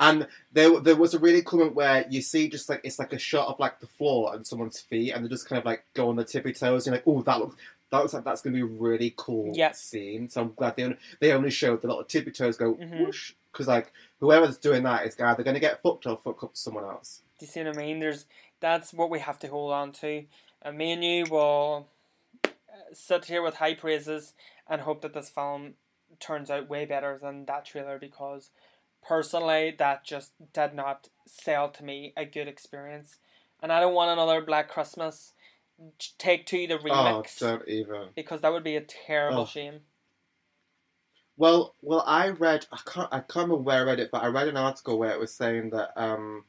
[0.00, 3.12] And there, there was a really cool moment where you see just like it's like
[3.12, 5.84] a shot of like the floor and someone's feet, and they just kind of like
[5.94, 6.86] go on the tippy toes.
[6.86, 7.56] And you're like, oh, that looks
[7.94, 9.72] that looks like that's going to be a really cool Yeah.
[9.72, 10.28] scene.
[10.28, 13.00] So I'm glad they only, they only showed the little tippy toes go Mhm.
[13.06, 16.56] whoosh because like whoever's doing that is either going to get fucked or fuck up
[16.56, 17.22] someone else.
[17.38, 18.00] Do you see what I mean?
[18.00, 18.26] There's
[18.60, 20.24] that's what we have to hold on to,
[20.62, 21.88] and me and you will
[22.44, 22.48] uh,
[22.92, 24.32] sit here with high praises
[24.68, 25.74] and hope that this film
[26.20, 28.50] turns out way better than that trailer because
[29.02, 33.18] personally that just did not sell to me a good experience,
[33.62, 35.33] and I don't want another Black Christmas.
[36.18, 38.08] Take two the Oh, remix don't even.
[38.14, 39.46] because that would be a terrible Oh.
[39.46, 39.80] shame.
[41.36, 42.66] Well, well, I read.
[42.70, 43.08] I can't.
[43.12, 45.34] I can't remember where I read it, but I read an article where it was
[45.34, 46.44] saying that um,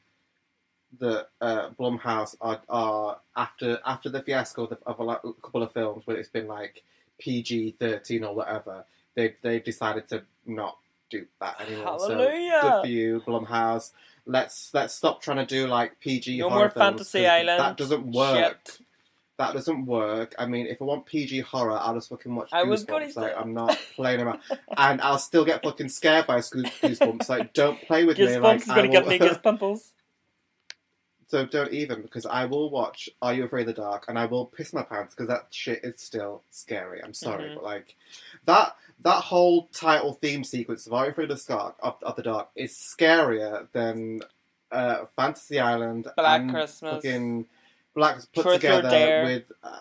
[0.98, 5.72] the uh, Blumhouse are, are after after the fiasco of, of a, a couple of
[5.72, 6.84] films where it's been like
[7.18, 8.84] PG thirteen or whatever.
[9.16, 10.78] They they've decided to not
[11.10, 11.98] do that anymore.
[11.98, 12.58] Hallelujah.
[12.60, 13.90] So good for you, Blumhouse.
[14.24, 16.38] Let's let's stop trying to do like PG.
[16.38, 17.58] No horror more Fantasy Island.
[17.60, 18.68] That doesn't work.
[18.68, 18.85] Shit.
[19.38, 20.34] That doesn't work.
[20.38, 22.68] I mean, if I want PG horror, I'll just fucking watch I Goosebumps.
[22.68, 24.40] was gonna like, I'm not playing around,
[24.78, 27.28] and I'll still get fucking scared by Goose- Goosebumps.
[27.28, 28.24] Like, don't play with me.
[28.26, 29.90] Goosebumps Like, is I gonna get me goosebumples.
[31.28, 34.24] so don't even because I will watch Are You Afraid of the Dark, and I
[34.26, 37.02] will piss my pants because that shit is still scary.
[37.02, 37.54] I'm sorry, Mhm.
[37.56, 37.94] but like
[38.46, 42.16] that that whole title theme sequence of Are You Afraid of the Dark of, of
[42.16, 44.22] the Dark is scarier than
[44.72, 46.94] uh, Fantasy Island Black and Christmas.
[46.94, 47.46] fucking
[47.96, 49.44] Black put Truth together with.
[49.64, 49.78] Uh,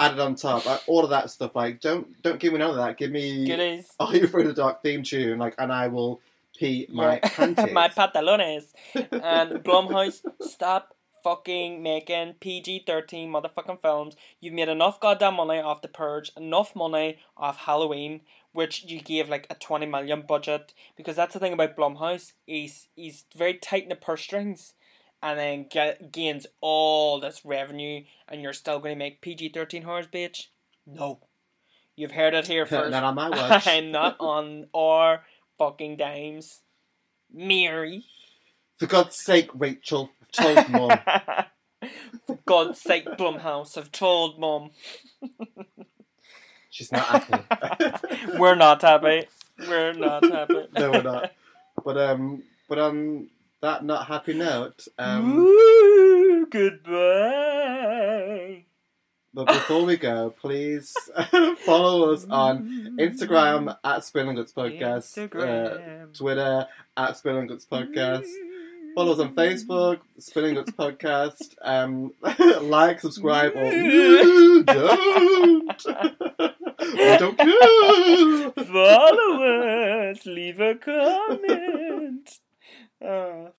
[0.00, 1.56] Added on top, all of that stuff.
[1.56, 2.96] Like, don't don't give me none of that.
[2.96, 3.88] Give me Goodies.
[4.00, 6.20] "Are You Afraid of the Dark" theme tune, like, and I will
[6.56, 7.72] pee my panties.
[7.72, 8.66] my pantalones.
[8.94, 9.10] And
[9.64, 14.14] Blumhouse, stop fucking making PG 13 motherfucking films.
[14.40, 18.20] You've made enough goddamn money off The Purge, enough money off Halloween.
[18.52, 22.34] which you gave like a twenty million budget because that's the thing about Blumhouse.
[22.46, 24.74] He's he's very tight in the purse strings,
[25.22, 29.82] and then get, gains all this revenue, and you're still going to make PG thirteen
[29.82, 30.46] horrors, bitch.
[30.86, 31.20] No,
[31.96, 32.90] you've heard it here first.
[32.90, 33.66] Not on my watch.
[33.66, 35.24] I'm not on our
[35.58, 36.60] fucking dimes,
[37.32, 38.04] Mary.
[38.78, 40.98] For God's sake, Rachel, I've told mum.
[42.26, 44.70] For God's sake, Blumhouse, I've told mum.
[46.70, 48.36] She's not happy.
[48.38, 49.26] We're not happy.
[49.58, 50.66] We're not happy.
[50.76, 51.32] no, we're not.
[51.84, 53.28] But um, but on
[53.60, 56.94] that not happy note, um, Ooh, goodbye.
[59.34, 60.94] but before we go, please
[61.64, 68.26] follow us on Instagram at Spilling Guts Podcast, uh, Twitter at Spilling Guts Podcast.
[68.94, 71.54] Follow us on Facebook, Spilling Guts Podcast.
[71.62, 72.12] Um,
[72.68, 73.70] like, subscribe, or
[74.64, 75.86] don't.
[76.80, 78.50] I don't care.
[78.64, 79.42] Follow
[80.10, 80.26] us.
[80.26, 81.77] Leave a comment.
[83.00, 83.52] Uh.